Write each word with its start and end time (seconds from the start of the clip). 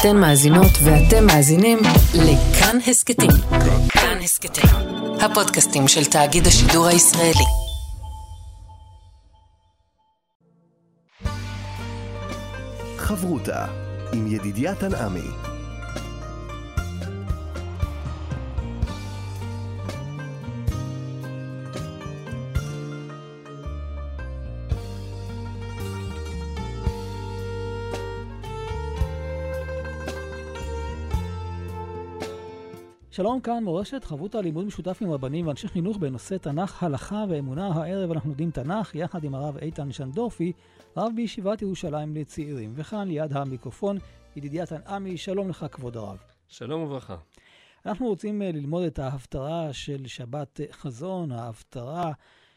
אתן 0.00 0.16
מאזינות 0.16 0.72
ואתם 0.84 1.26
מאזינים 1.26 1.78
לכאן 2.14 2.78
הסכתים. 2.86 3.30
כאן 3.88 4.18
הסכתים, 4.22 4.70
הפודקאסטים 5.20 5.88
של 5.88 6.04
תאגיד 6.04 6.46
השידור 6.46 6.86
הישראלי. 6.86 7.44
חברותה 12.96 13.66
עם 14.12 14.26
ידידיה 14.26 14.74
תנעמי. 14.74 15.55
שלום, 33.16 33.40
כאן 33.40 33.64
מורשת, 33.64 34.04
חברותא 34.04 34.36
לימוד 34.38 34.64
משותף 34.64 34.98
עם 35.00 35.10
רבנים 35.10 35.46
ואנשי 35.46 35.68
חינוך 35.68 35.96
בנושא 35.96 36.36
תנ"ך, 36.36 36.82
הלכה 36.82 37.24
ואמונה. 37.28 37.66
הערב 37.66 38.10
אנחנו 38.10 38.30
לומדים 38.30 38.50
תנ"ך 38.50 38.94
יחד 38.94 39.24
עם 39.24 39.34
הרב 39.34 39.56
איתן 39.56 39.92
שנדורפי, 39.92 40.52
רב 40.96 41.12
בישיבת 41.14 41.62
ירושלים 41.62 42.16
לצעירים. 42.16 42.72
וכאן 42.74 43.08
ליד 43.08 43.32
המיקרופון, 43.32 43.98
ידידיה 44.36 44.66
תנעמי, 44.66 45.16
שלום 45.16 45.48
לך 45.48 45.66
כבוד 45.72 45.96
הרב. 45.96 46.16
שלום 46.48 46.82
וברכה. 46.82 47.16
אנחנו 47.86 48.06
רוצים 48.06 48.42
אה, 48.42 48.52
ללמוד 48.52 48.84
את 48.84 48.98
ההפטרה 48.98 49.72
של 49.72 50.06
שבת 50.06 50.60
אה, 50.60 50.66
חזון, 50.72 51.32
ההפטרה 51.32 52.12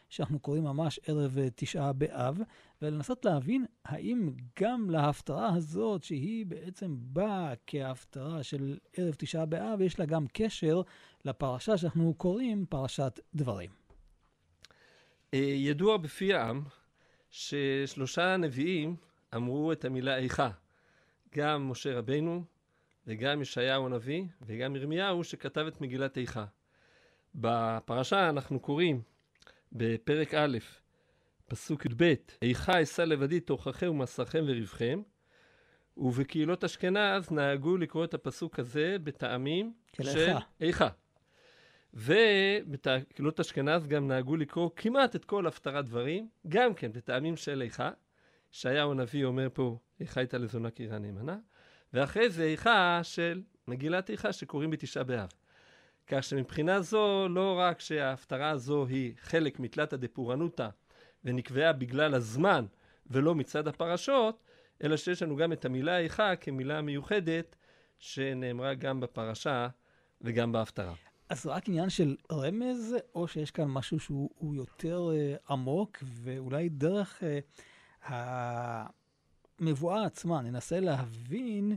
שאנחנו 0.08 0.38
קוראים 0.38 0.64
ממש 0.64 1.00
ערב 1.06 1.38
אה, 1.38 1.48
תשעה 1.54 1.92
באב, 1.92 2.38
ולנסות 2.82 3.24
להבין 3.24 3.64
האם 3.84 4.30
גם 4.60 4.90
להפטרה 4.90 5.54
הזאת, 5.54 6.02
שהיא 6.02 6.46
בעצם 6.46 6.96
באה 6.98 7.52
כהפטרה 7.66 8.42
של 8.42 8.78
ערב 8.96 9.14
תשעה 9.14 9.46
באב, 9.46 9.80
יש 9.80 9.98
לה 9.98 10.06
גם 10.06 10.26
קשר 10.32 10.82
לפרשה 11.24 11.76
שאנחנו 11.76 12.14
קוראים 12.14 12.66
פרשת 12.66 13.20
דברים. 13.34 13.70
אה, 15.34 15.38
ידוע 15.38 15.96
בפי 15.96 16.34
העם 16.34 16.62
ששלושה 17.30 18.36
נביאים 18.36 18.96
אמרו 19.34 19.72
את 19.72 19.84
המילה 19.84 20.16
איכה. 20.16 20.50
גם 21.36 21.70
משה 21.70 21.98
רבנו, 21.98 22.44
וגם 23.06 23.42
ישעיהו 23.42 23.86
הנביא, 23.86 24.24
וגם 24.42 24.76
ירמיהו 24.76 25.24
שכתב 25.24 25.64
את 25.68 25.80
מגילת 25.80 26.18
איכה. 26.18 26.44
בפרשה 27.34 28.28
אנחנו 28.28 28.60
קוראים 28.60 29.02
בפרק 29.72 30.34
א', 30.34 30.58
פסוק 31.50 31.86
י"ב, 31.86 32.14
איכה 32.42 32.82
אשא 32.82 33.02
לבדי 33.02 33.40
תוככם 33.40 33.90
ומסכם 33.90 34.44
ורווחם, 34.46 35.02
ובקהילות 35.96 36.64
אשכנז 36.64 37.30
נהגו 37.30 37.76
לקרוא 37.76 38.04
את 38.04 38.14
הפסוק 38.14 38.58
הזה 38.58 38.96
בטעמים 39.02 39.72
של 39.96 40.34
איכה. 40.60 40.88
ובקהילות 41.94 43.40
אשכנז 43.40 43.86
גם 43.86 44.08
נהגו 44.08 44.36
לקרוא 44.36 44.70
כמעט 44.76 45.16
את 45.16 45.24
כל 45.24 45.46
הפטרת 45.46 45.84
דברים, 45.84 46.28
גם 46.48 46.74
כן 46.74 46.92
בטעמים 46.92 47.36
של 47.36 47.62
איכה. 47.62 47.90
ישעיהו 48.52 48.90
הנביא 48.90 49.24
אומר 49.24 49.48
פה, 49.52 49.78
איכה 50.00 50.20
הייתה 50.20 50.38
לזונה 50.38 50.70
קרירה 50.70 50.98
נאמנה, 50.98 51.38
ואחרי 51.92 52.30
זה 52.30 52.44
איכה 52.44 53.00
של 53.02 53.42
מגילת 53.68 54.10
איכה 54.10 54.32
שקוראים 54.32 54.70
בתשעה 54.70 55.04
באב. 55.04 55.28
כך 56.06 56.24
שמבחינה 56.24 56.80
זו, 56.80 57.28
לא 57.28 57.58
רק 57.58 57.80
שההפטרה 57.80 58.50
הזו 58.50 58.86
היא 58.86 59.12
חלק 59.20 59.60
מתלתא 59.60 59.96
דפורענותא 59.96 60.68
ונקבעה 61.24 61.72
בגלל 61.72 62.14
הזמן 62.14 62.66
ולא 63.06 63.34
מצד 63.34 63.68
הפרשות, 63.68 64.42
אלא 64.84 64.96
שיש 64.96 65.22
לנו 65.22 65.36
גם 65.36 65.52
את 65.52 65.64
המילה 65.64 65.98
איכה 65.98 66.36
כמילה 66.36 66.82
מיוחדת 66.82 67.56
שנאמרה 67.98 68.74
גם 68.74 69.00
בפרשה 69.00 69.68
וגם 70.20 70.52
בהפטרה. 70.52 70.94
אז 71.28 71.46
רק 71.46 71.68
עניין 71.68 71.90
של 71.90 72.16
רמז, 72.32 72.96
או 73.14 73.28
שיש 73.28 73.50
כאן 73.50 73.64
משהו 73.64 74.00
שהוא 74.00 74.54
יותר 74.54 75.10
uh, 75.10 75.52
עמוק, 75.52 75.98
ואולי 76.02 76.68
דרך 76.68 77.22
uh, 78.02 78.12
המבואה 79.58 80.04
עצמה 80.04 80.42
ננסה 80.42 80.80
להבין 80.80 81.76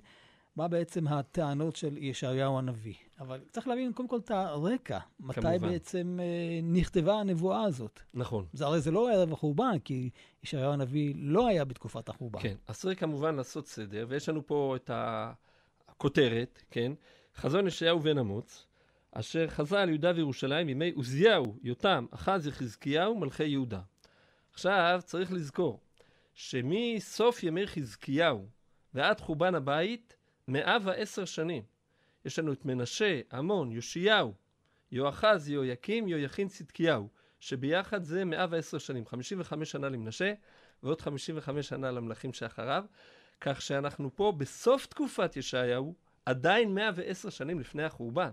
מה 0.55 0.67
בעצם 0.67 1.07
הטענות 1.07 1.75
של 1.75 1.97
ישעיהו 1.97 2.57
הנביא. 2.57 2.93
אבל 3.19 3.39
צריך 3.51 3.67
להבין 3.67 3.93
קודם 3.93 4.09
כל 4.09 4.17
את 4.17 4.31
הרקע, 4.31 4.99
מתי 5.19 5.41
כמובן. 5.41 5.59
בעצם 5.59 6.19
אה, 6.21 6.59
נכתבה 6.63 7.19
הנבואה 7.19 7.63
הזאת. 7.63 7.99
נכון. 8.13 8.45
זה 8.53 8.65
הרי 8.65 8.81
זה 8.81 8.91
לא 8.91 9.13
ערב 9.13 9.33
החורבן, 9.33 9.79
כי 9.83 10.09
ישעיהו 10.43 10.73
הנביא 10.73 11.13
לא 11.17 11.47
היה 11.47 11.65
בתקופת 11.65 12.09
החורבן. 12.09 12.39
כן, 12.41 12.55
אז 12.67 12.79
צריך 12.79 12.99
כמובן 12.99 13.35
לעשות 13.35 13.67
סדר, 13.67 14.05
ויש 14.09 14.29
לנו 14.29 14.47
פה 14.47 14.75
את 14.75 14.89
הכותרת, 14.93 16.63
כן? 16.71 16.91
חזון 17.35 17.67
ישעיהו 17.67 17.99
בן 17.99 18.17
אמוץ, 18.17 18.65
אשר 19.11 19.47
חזה 19.47 19.81
על 19.81 19.89
יהודה 19.89 20.11
וירושלים 20.15 20.67
בימי 20.67 20.91
עוזיהו, 20.91 21.57
יותם, 21.63 22.05
אחז 22.11 22.47
יחזקיהו, 22.47 23.15
מלכי 23.15 23.43
יהודה. 23.43 23.81
עכשיו 24.53 24.99
צריך 25.05 25.31
לזכור 25.31 25.79
שמסוף 26.33 27.43
ימי 27.43 27.67
חזקיהו 27.67 28.47
ועד 28.93 29.21
חורבן 29.21 29.55
הבית, 29.55 30.15
מאה 30.47 30.77
ועשר 30.83 31.25
שנים. 31.25 31.63
יש 32.25 32.39
לנו 32.39 32.53
את 32.53 32.65
מנשה, 32.65 33.21
עמון, 33.33 33.71
יאשיהו, 33.71 34.33
יואחז, 34.91 35.49
יהויקים, 35.49 36.07
יהויכין, 36.07 36.47
צדקיהו, 36.47 37.09
שביחד 37.39 38.03
זה 38.03 38.25
110 38.25 38.77
שנים, 38.77 39.05
55 39.05 39.71
שנה 39.71 39.89
למנשה 39.89 40.33
ועוד 40.83 41.01
55 41.01 41.69
שנה 41.69 41.91
למלכים 41.91 42.33
שאחריו, 42.33 42.85
כך 43.41 43.61
שאנחנו 43.61 44.15
פה 44.15 44.33
בסוף 44.37 44.85
תקופת 44.85 45.37
ישעיהו, 45.37 45.93
עדיין 46.25 46.75
110 46.75 47.29
שנים 47.29 47.59
לפני 47.59 47.83
החורבן. 47.83 48.29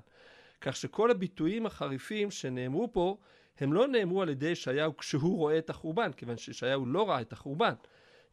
כך 0.60 0.76
שכל 0.76 1.10
הביטויים 1.10 1.66
החריפים 1.66 2.30
שנאמרו 2.30 2.92
פה, 2.92 3.16
הם 3.60 3.72
לא 3.72 3.88
נאמרו 3.88 4.22
על 4.22 4.28
ידי 4.28 4.48
ישעיהו 4.48 4.96
כשהוא 4.96 5.36
רואה 5.36 5.58
את 5.58 5.70
החורבן, 5.70 6.12
כיוון 6.12 6.36
שישעיהו 6.36 6.86
לא 6.86 7.10
ראה 7.10 7.20
את 7.20 7.32
החורבן. 7.32 7.74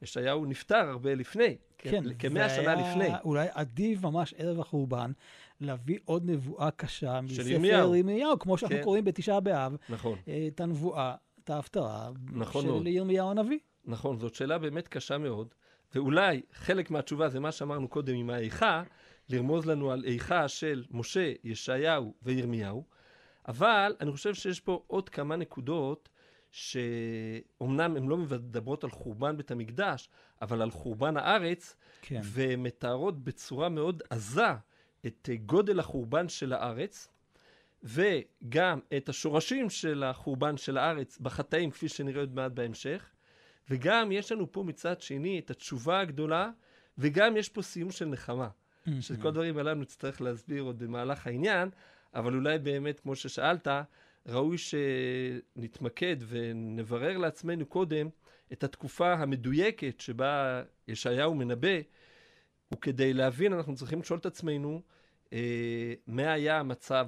ישעיהו 0.01 0.45
נפטר 0.45 0.75
הרבה 0.89 1.15
לפני, 1.15 1.55
כן, 1.77 2.03
כמאה 2.19 2.49
שנה 2.49 2.75
לפני. 2.75 3.09
אולי 3.23 3.47
עדיף 3.53 4.01
ממש 4.01 4.33
ערב 4.37 4.59
החורבן 4.59 5.11
להביא 5.61 5.99
עוד 6.05 6.29
נבואה 6.29 6.71
קשה 6.71 7.21
מספר 7.21 7.95
ירמיהו, 7.95 8.39
כמו 8.39 8.57
שאנחנו 8.57 8.77
כן. 8.77 8.83
קוראים 8.83 9.03
בתשעה 9.03 9.39
באב. 9.39 9.75
נכון. 9.89 10.19
אה, 10.27 10.47
את 10.47 10.61
הנבואה, 10.61 11.15
את 11.43 11.49
ההפטרה 11.49 12.09
נכון 12.33 12.61
של 12.61 12.67
מאוד. 12.67 12.87
ירמיהו 12.87 13.31
הנביא. 13.31 13.59
נכון, 13.85 14.19
זאת 14.19 14.35
שאלה 14.35 14.57
באמת 14.57 14.87
קשה 14.87 15.17
מאוד, 15.17 15.47
ואולי 15.95 16.41
חלק 16.53 16.91
מהתשובה 16.91 17.29
זה 17.29 17.39
מה 17.39 17.51
שאמרנו 17.51 17.87
קודם 17.87 18.15
עם 18.15 18.29
האיכה, 18.29 18.83
לרמוז 19.29 19.65
לנו 19.65 19.91
על 19.91 20.03
איכה 20.05 20.47
של 20.47 20.83
משה, 20.91 21.33
ישעיהו 21.43 22.13
וירמיהו, 22.23 22.83
אבל 23.47 23.95
אני 24.01 24.11
חושב 24.11 24.33
שיש 24.33 24.59
פה 24.59 24.83
עוד 24.87 25.09
כמה 25.09 25.35
נקודות 25.35 26.09
שאומנם 26.51 27.97
הן 27.97 28.07
לא 28.07 28.17
מדברות 28.17 28.83
על 28.83 28.89
חורבן 28.89 29.37
בית 29.37 29.51
המקדש, 29.51 30.09
אבל 30.41 30.61
על 30.61 30.71
חורבן 30.71 31.17
הארץ, 31.17 31.75
כן. 32.01 32.21
ומתארות 32.23 33.23
בצורה 33.23 33.69
מאוד 33.69 34.03
עזה 34.09 34.53
את 35.05 35.29
גודל 35.45 35.79
החורבן 35.79 36.29
של 36.29 36.53
הארץ, 36.53 37.07
וגם 37.83 38.79
את 38.97 39.09
השורשים 39.09 39.69
של 39.69 40.03
החורבן 40.03 40.57
של 40.57 40.77
הארץ 40.77 41.19
בחטאים, 41.19 41.71
כפי 41.71 41.89
שנראה 41.89 42.19
עוד 42.19 42.35
מעט 42.35 42.51
בהמשך, 42.51 43.09
וגם 43.69 44.11
יש 44.11 44.31
לנו 44.31 44.51
פה 44.51 44.63
מצד 44.63 45.01
שני 45.01 45.39
את 45.39 45.51
התשובה 45.51 45.99
הגדולה, 45.99 46.49
וגם 46.97 47.37
יש 47.37 47.49
פה 47.49 47.61
סיום 47.61 47.91
של 47.91 48.05
נחמה. 48.05 48.47
Mm-hmm. 48.47 48.91
שאת 49.01 49.21
כל 49.21 49.27
הדברים 49.27 49.57
הללו 49.57 49.81
נצטרך 49.81 50.21
להסביר 50.21 50.63
עוד 50.63 50.79
במהלך 50.79 51.27
העניין, 51.27 51.69
אבל 52.13 52.35
אולי 52.35 52.59
באמת, 52.59 52.99
כמו 52.99 53.15
ששאלת, 53.15 53.67
ראוי 54.27 54.57
שנתמקד 54.57 56.17
ונברר 56.27 57.17
לעצמנו 57.17 57.65
קודם 57.65 58.09
את 58.53 58.63
התקופה 58.63 59.13
המדויקת 59.13 59.99
שבה 59.99 60.63
ישעיהו 60.87 61.35
מנבא, 61.35 61.77
וכדי 62.73 63.13
להבין 63.13 63.53
אנחנו 63.53 63.75
צריכים 63.75 63.99
לשאול 63.99 64.19
את 64.19 64.25
עצמנו 64.25 64.81
אה, 65.33 65.93
מה 66.07 66.33
היה 66.33 66.59
המצב 66.59 67.07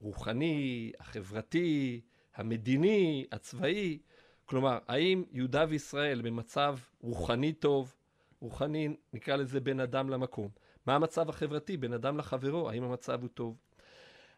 הרוחני, 0.00 0.92
החברתי, 1.00 2.00
המדיני, 2.34 3.26
הצבאי. 3.32 3.98
כלומר, 4.44 4.78
האם 4.88 5.24
יהודה 5.32 5.64
וישראל 5.68 6.22
במצב 6.22 6.78
רוחני 7.00 7.52
טוב, 7.52 7.94
רוחני 8.40 8.96
נקרא 9.12 9.36
לזה 9.36 9.60
בין 9.60 9.80
אדם 9.80 10.10
למקום? 10.10 10.48
מה 10.86 10.94
המצב 10.94 11.28
החברתי 11.28 11.76
בין 11.76 11.92
אדם 11.92 12.18
לחברו? 12.18 12.70
האם 12.70 12.82
המצב 12.82 13.20
הוא 13.20 13.28
טוב? 13.28 13.56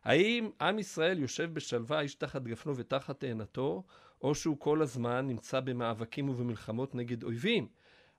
האם 0.09 0.51
עם 0.61 0.79
ישראל 0.79 1.19
יושב 1.19 1.55
בשלווה 1.55 2.01
איש 2.01 2.15
תחת 2.15 2.43
גפנו 2.43 2.77
ותחת 2.77 3.21
תאנתו, 3.21 3.83
או 4.23 4.35
שהוא 4.35 4.57
כל 4.59 4.83
הזמן 4.83 5.27
נמצא 5.27 5.61
במאבקים 5.61 6.29
ובמלחמות 6.29 6.95
נגד 6.95 7.23
אויבים? 7.23 7.69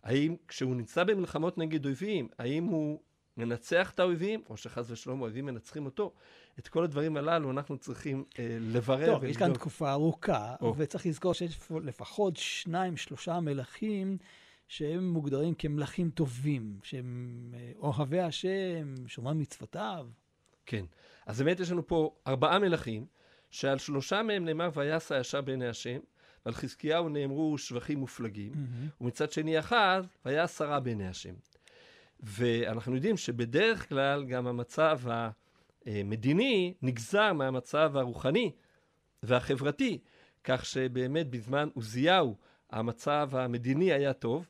האם 0.03 0.35
כשהוא 0.47 0.75
נמצא 0.75 1.03
במלחמות 1.03 1.57
נגד 1.57 1.85
אויבים, 1.85 2.27
האם 2.37 2.63
הוא 2.63 2.99
מנצח 3.37 3.91
את 3.91 3.99
האויבים, 3.99 4.41
או 4.49 4.57
שחס 4.57 4.91
ושלום 4.91 5.19
האויבים 5.19 5.45
מנצחים 5.45 5.85
אותו? 5.85 6.13
את 6.59 6.67
כל 6.67 6.83
הדברים 6.83 7.17
הללו 7.17 7.51
אנחנו 7.51 7.77
צריכים 7.77 8.23
אה, 8.39 8.57
לברר 8.59 9.05
טוב, 9.05 9.09
ולבדוק. 9.09 9.29
יש 9.29 9.37
כאן 9.37 9.53
תקופה 9.53 9.91
ארוכה, 9.91 10.55
או. 10.61 10.73
וצריך 10.77 11.05
לזכור 11.05 11.33
שיש 11.33 11.59
לפחות 11.83 12.37
שניים, 12.37 12.97
שלושה 12.97 13.39
מלכים 13.39 14.17
שהם 14.67 15.09
מוגדרים 15.09 15.53
כמלכים 15.53 16.09
טובים, 16.09 16.79
שהם 16.83 17.51
אה, 17.53 17.71
אוהבי 17.77 18.19
השם, 18.19 18.95
שומרי 19.07 19.33
מצוותיו. 19.33 20.07
כן. 20.69 20.85
אז 21.25 21.41
באמת 21.41 21.59
יש 21.59 21.71
לנו 21.71 21.87
פה 21.87 22.15
ארבעה 22.27 22.59
מלכים, 22.59 23.05
שעל 23.49 23.77
שלושה 23.77 24.23
מהם 24.23 24.45
נאמר 24.45 24.69
ויעש 24.73 25.11
הישר 25.11 25.41
בעיני 25.41 25.67
השם, 25.67 25.99
ועל 26.45 26.53
חזקיהו 26.55 27.09
נאמרו 27.09 27.57
שבחים 27.57 27.99
מופלגים, 27.99 28.51
Mm-hmm. 28.51 29.01
ומצד 29.01 29.31
שני 29.31 29.59
אחז 29.59 30.05
ויעש 30.25 30.61
הרע 30.61 30.79
בעיני 30.79 31.07
השם. 31.07 31.33
ואנחנו 32.19 32.95
יודעים 32.95 33.17
שבדרך 33.17 33.89
כלל 33.89 34.25
גם 34.25 34.47
המצב 34.47 34.99
המדיני 35.85 36.73
נגזר 36.81 37.33
מהמצב 37.33 37.97
הרוחני 37.97 38.51
והחברתי, 39.23 39.99
כך 40.43 40.65
שבאמת 40.65 41.29
בזמן 41.29 41.69
עוזיהו 41.73 42.35
המצב 42.69 43.29
המדיני 43.33 43.93
היה 43.93 44.13
טוב, 44.13 44.47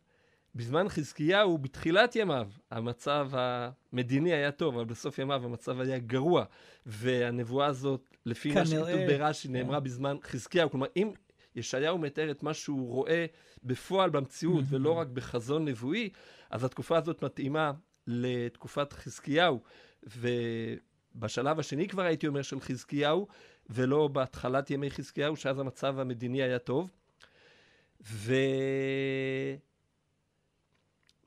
בזמן 0.56 0.90
חזקיהו, 0.90 1.58
בתחילת 1.58 2.16
ימיו, 2.16 2.50
המצב 2.72 3.30
המדיני 3.34 4.34
היה 4.34 4.52
טוב, 4.52 4.76
אבל 4.76 4.86
בסוף 4.86 5.20
ימיו 5.20 5.46
המצב 5.46 5.80
היה 5.80 6.00
גרוע. 6.00 6.46
והנבואה 6.86 7.66
הזאת, 7.66 8.10
לפי 8.26 8.54
מה 8.54 8.66
שכתוב 8.66 8.88
ברש"י, 9.08 9.48
כן. 9.48 9.54
נאמרה 9.54 9.80
בזמן 9.80 10.18
חזקיהו. 10.24 10.70
כלומר, 10.70 10.88
אם 10.96 11.12
ישעיהו 11.56 11.98
מתאר 11.98 12.32
את 12.32 12.44
מה 12.44 12.54
שהוא 12.54 12.90
רואה 12.90 13.26
בפועל 13.64 14.10
במציאות. 14.10 14.64
ולא 14.70 14.92
רק 14.94 15.08
בחזון 15.08 15.66
נבואי, 15.66 16.10
אז 16.50 16.64
התקופה 16.64 16.98
הזאת 16.98 17.24
מתאימה 17.24 17.72
לתקופת 18.08 18.94
חזקיהו. 18.94 19.62
ובשלב 20.04 21.60
השני 21.60 21.88
כבר 21.88 22.04
הייתי 22.04 22.28
אומר 22.28 22.42
של 22.42 22.60
חזקיהו, 22.60 23.28
ולא 23.70 24.08
בהתחלת 24.08 24.72
ימי 24.72 24.92
חזקיהו, 24.92 25.36
שאז 25.36 25.60
המצב 25.60 26.00
המדיני 26.00 26.44
היה 26.44 26.60
טוב. 26.60 26.92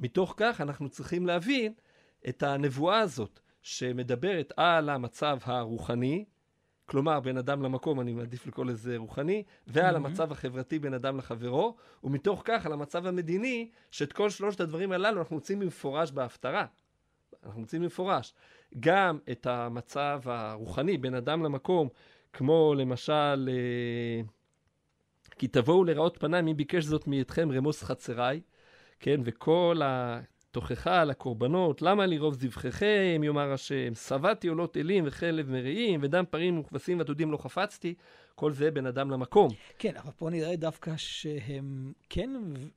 ומתוך 0.02 0.34
כך 0.36 0.60
אנחנו 0.60 0.88
צריכים 0.88 1.26
להבין 1.26 1.72
את 2.28 2.42
הנבואה 2.42 2.98
הזאת, 2.98 3.40
שמדברת 3.62 4.52
על 4.56 4.88
המצב 4.88 5.38
הרוחני, 5.44 6.24
כלומר 6.86 7.20
בין 7.20 7.38
אדם 7.38 7.62
למקום, 7.62 8.00
אני 8.00 8.12
מעדיף 8.12 8.46
לקרוא 8.46 8.64
לזה 8.64 8.96
רוחני, 8.96 9.42
ועל 9.66 9.94
Mhm. 9.94 9.96
המצב 9.96 10.32
החברתי 10.32 10.78
בין 10.78 10.94
אדם 10.94 11.18
לחברו, 11.18 11.76
ומתוך 12.04 12.42
כך 12.44 12.66
על 12.66 12.72
המצב 12.72 13.06
המדיני, 13.06 13.70
שאת 13.90 14.12
כל 14.12 14.30
שלושת 14.30 14.60
הדברים 14.60 14.92
הללו 14.92 15.20
אנחנו 15.20 15.36
מוצאים 15.36 15.60
במפורש 15.60 16.10
בהפטרה. 16.10 16.66
אנחנו 17.44 17.60
מוצאים 17.60 17.82
במפורש 17.82 18.34
גם 18.80 19.18
את 19.30 19.46
המצב 19.46 20.20
הרוחני 20.24 20.98
בין 20.98 21.14
אדם 21.14 21.42
למקום, 21.42 21.88
כמו 22.32 22.74
למשל, 22.74 23.48
אה, 23.52 24.22
כי 25.38 25.48
תבואו 25.48 25.84
לראות 25.84 26.16
פניי, 26.20 26.42
מי 26.42 26.54
ביקש 26.54 26.84
זאת 26.84 27.06
מאתכם 27.06 27.52
רמוס 27.52 27.82
חצריי, 27.82 28.40
כן, 29.02 29.20
וכל 29.24 29.80
התוכחה 29.84 31.00
על 31.00 31.10
הקורבנות, 31.10 31.82
למה 31.82 32.06
לי 32.06 32.18
רוב 32.18 32.34
זבחיכם, 32.34 33.20
יאמר 33.24 33.52
השם, 33.52 33.94
שבעתי 33.94 34.48
עולות 34.48 34.76
אלים 34.76 35.04
וחלב 35.06 35.50
מרעים, 35.50 36.00
ודם 36.02 36.24
פרים 36.30 36.58
וכבשים 36.58 36.98
ועתודים 36.98 37.32
לא 37.32 37.36
חפצתי, 37.36 37.94
כל 38.34 38.52
זה 38.52 38.70
בין 38.70 38.86
אדם 38.86 39.10
למקום. 39.10 39.48
כן, 39.78 39.96
אבל 39.96 40.10
פה 40.10 40.30
נראה 40.30 40.56
דווקא 40.56 40.92
שהם 40.96 41.92
כן 42.10 42.30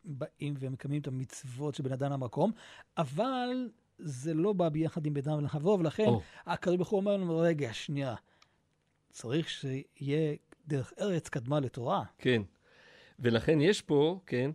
באים 0.05 0.53
ומקיימים 0.59 1.01
את 1.01 1.07
המצוות 1.07 1.75
של 1.75 1.83
בן 1.83 1.91
אדם 1.91 2.11
למקום, 2.11 2.51
אבל 2.97 3.69
זה 3.97 4.33
לא 4.33 4.53
בא 4.53 4.69
ביחד 4.69 5.05
עם 5.05 5.13
בן 5.13 5.21
אדם 5.31 5.45
לחברו, 5.45 5.79
ולכן. 5.79 6.07
הקדוש 6.45 6.75
ברוך 6.75 6.89
הוא 6.89 6.99
אומר 6.99 7.17
לנו, 7.17 7.37
רגע, 7.37 7.73
שנייה, 7.73 8.15
צריך 9.11 9.49
שיהיה 9.49 10.35
דרך 10.67 10.93
ארץ 11.01 11.29
קדמה 11.29 11.59
לתורה. 11.59 12.03
כן. 12.17 12.41
ולכן 13.19 13.61
יש 13.61 13.81
פה, 13.81 14.19
כן, 14.25 14.51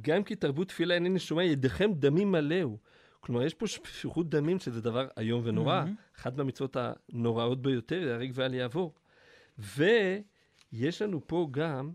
גם 0.00 0.24
כי 0.24 0.34
תרבו 0.36 0.64
תפילה 0.64 0.94
אינני 0.94 1.18
שומע, 1.18 1.44
ידיכם 1.44 1.90
דמים 1.94 2.32
מלאו. 2.32 2.76
כלומר, 3.20 3.42
יש 3.42 3.54
פה 3.54 3.66
שפיכות 3.66 4.28
דמים, 4.30 4.58
שזה 4.58 4.80
דבר 4.80 5.08
איום 5.18 5.42
ונורא. 5.44 5.80
מהמם. 5.80 5.94
אחת 6.18 6.36
מהמצוות 6.36 6.76
הנוראות 7.12 7.62
ביותר, 7.62 8.02
ייהרג 8.02 8.30
ואל 8.34 8.54
יעבור. 8.54 8.94
ויש 9.58 11.02
לנו 11.02 11.20
פה 11.26 11.48
גם 11.50 11.92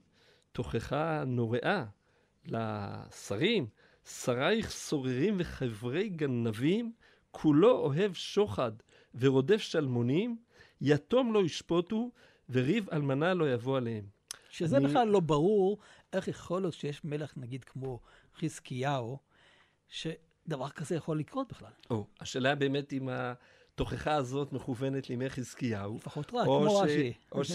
תוכחה 0.52 1.24
נוראה 1.28 1.86
לשרים, 2.46 3.68
שרייך 4.06 4.70
סוררים 4.70 5.36
וחברי 5.40 6.10
גנבים, 6.10 6.92
כולו 7.32 7.72
אוהב 7.72 8.14
שוחד 8.14 8.72
ורודף 9.16 9.58
שלמונים, 9.58 10.38
יתום 10.82 11.34
לא 11.34 11.44
ישפוטו, 11.44 12.12
וריב 12.50 12.90
אלמנה 12.90 13.34
לא 13.34 13.54
יבוא 13.54 13.78
עליהם. 13.78 14.06
שזה 14.50 14.78
אני- 14.78 14.88
בכלל 14.88 15.08
לא 15.08 15.20
ברור 15.20 15.78
איך 16.16 16.28
יכול 16.28 16.62
להיות 16.62 16.74
שיש 16.74 17.04
מלך, 17.04 17.34
נגיד, 17.38 17.64
כמו 17.64 18.00
חזקיהו, 18.40 19.20
שדבר 19.90 20.70
כזה 20.70 20.96
יכול 20.96 21.20
לקרות 21.20 21.48
בכלל. 21.50 21.72
או, 21.90 22.08
השאלה 22.20 22.56
באמת 22.56 22.94
אם 22.94 23.10
התוכחה 23.10 24.14
הזאת 24.14 24.54
מכוונת 24.54 25.10
לימי 25.10 25.30
חזקיהו, 25.30 25.96
לפחות 25.96 26.34
רק, 26.34 26.48
או, 26.48 26.62
כמו 26.62 26.78
ש... 26.78 26.82
רש"י. 26.82 27.14
או, 27.32 27.46
ש... 27.46 27.52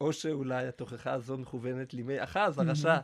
או 0.00 0.12
שאולי 0.12 0.66
התוכחה 0.66 1.12
הזאת 1.12 1.38
מכוונת 1.38 1.94
לימי 1.94 2.22
אחז 2.24 2.58
הרשע. 2.58 2.98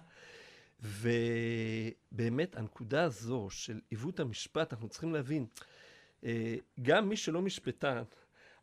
ובאמת, 0.81 2.57
הנקודה 2.57 3.05
הזו 3.05 3.47
של 3.51 3.81
עיוות 3.91 4.21
המשפט, 4.21 4.73
אנחנו 4.73 4.89
צריכים 4.89 5.15
להבין, 5.15 5.47
אה, 6.25 6.57
גם 6.83 7.09
מי 7.09 7.17
שלא 7.17 7.43
משפטן, 7.43 8.03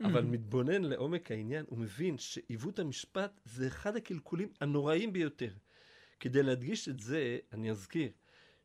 אבל 0.04 0.24
מתבונן 0.24 0.84
לעומק 0.84 1.32
העניין, 1.32 1.66
הוא 1.70 1.80
מבין 1.80 2.18
שעיוות 2.18 2.80
המשפט 2.80 3.40
זה 3.46 3.68
אחד 3.68 3.96
הקלקולים 3.96 4.50
הנוראים 4.62 5.14
ביותר. 5.14 5.52
כדי 6.26 6.44
להדגיש 6.44 6.90
את 6.90 7.00
זה, 7.00 7.38
אני 7.54 7.72
אזכיר 7.72 8.12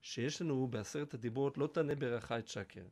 שיש 0.03 0.43
לנו 0.43 0.67
בעשרת 0.67 1.15
הדיברות 1.15 1.59
לא 1.59 1.67
תענה 1.67 1.95
ברכה 1.95 2.39
את 2.39 2.49
שקר. 2.49 2.85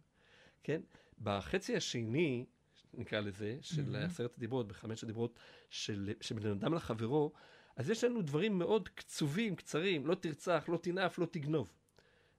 כן? 0.62 0.80
בחצי 1.22 1.76
השני, 1.76 2.46
נקרא 2.94 3.20
לזה, 3.20 3.58
של 3.60 3.96
Mhm. 3.96 3.98
עשרת 4.06 4.34
הדיברות, 4.36 4.68
בחמש 4.68 5.04
הדיברות 5.04 5.38
של, 5.70 6.12
של 6.20 6.34
בן 6.34 6.50
אדם 6.50 6.74
לחברו, 6.74 7.32
אז 7.76 7.90
יש 7.90 8.04
לנו 8.04 8.22
דברים 8.22 8.58
מאוד 8.58 8.88
קצובים, 8.88 9.56
קצרים, 9.56 10.06
לא 10.06 10.14
תרצח, 10.14 10.64
לא 10.68 10.76
תנאף, 10.76 11.18
לא 11.18 11.26
תגנוב. 11.26 11.72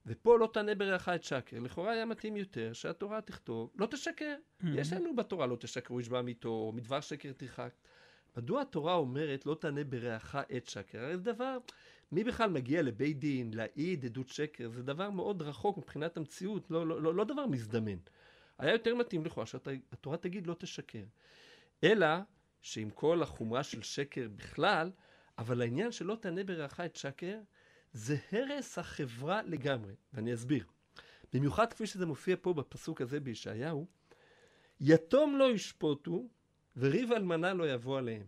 ופה 0.06 0.38
לא 0.38 0.50
תענה 0.52 0.74
ברכה 0.74 1.14
את 1.14 1.24
שקר. 1.24 1.58
לכאורה 1.58 1.92
היה 1.92 2.04
מתאים 2.04 2.36
יותר 2.36 2.72
שהתורה 2.72 3.20
תכתוב, 3.20 3.70
לא 3.78 3.86
תשקר. 3.86 4.34
יש 4.74 4.92
לנו 4.92 5.16
בתורה 5.16 5.46
לא 5.46 5.56
תשקרו, 5.56 6.00
ישבע 6.00 6.22
מיתו, 6.22 6.48
או 6.48 6.72
מדבר 6.72 7.00
שקר 7.00 7.32
תרחק. 7.32 7.74
מדוע 8.36 8.62
התורה 8.62 8.94
אומרת 8.94 9.46
לא 9.46 9.54
תענה 9.60 9.84
ברעך 9.84 10.36
את 10.56 10.66
שקר? 10.68 10.98
הרי 11.04 11.16
זה 11.16 11.22
דבר, 11.22 11.58
מי 12.12 12.24
בכלל 12.24 12.50
מגיע 12.50 12.82
לבית 12.82 13.18
דין, 13.18 13.54
להעיד 13.54 14.04
עדות 14.04 14.28
שקר? 14.28 14.70
זה 14.70 14.82
דבר 14.82 15.10
מאוד 15.10 15.42
רחוק 15.42 15.78
מבחינת 15.78 16.16
המציאות, 16.16 16.70
לא, 16.70 16.86
לא, 16.86 17.02
לא, 17.02 17.14
לא 17.14 17.24
דבר 17.24 17.46
מזדמן. 17.46 17.96
היה 18.58 18.72
יותר 18.72 18.94
מתאים 18.94 19.24
לכאורה 19.24 19.46
שהתורה 19.46 20.16
תגיד 20.16 20.46
לא 20.46 20.54
תשקר. 20.58 21.04
אלא 21.84 22.06
שעם 22.62 22.90
כל 22.90 23.22
החומרה 23.22 23.62
של 23.62 23.82
שקר 23.82 24.28
בכלל, 24.36 24.90
אבל 25.38 25.62
העניין 25.62 25.92
שלא 25.92 26.16
תענה 26.20 26.44
ברעך 26.44 26.80
את 26.80 26.96
שקר, 26.96 27.40
זה 27.92 28.16
הרס 28.32 28.78
החברה 28.78 29.42
לגמרי, 29.42 29.94
ואני 30.12 30.34
אסביר. 30.34 30.64
במיוחד 31.32 31.72
כפי 31.72 31.86
שזה 31.86 32.06
מופיע 32.06 32.36
פה 32.40 32.54
בפסוק 32.54 33.00
הזה 33.00 33.20
בישעיהו, 33.20 33.86
יתום 34.80 35.36
לא 35.36 35.50
ישפוטו 35.50 36.28
וריב 36.76 37.12
אלמנה 37.12 37.54
לא 37.54 37.72
יבוא 37.72 37.98
עליהם. 37.98 38.26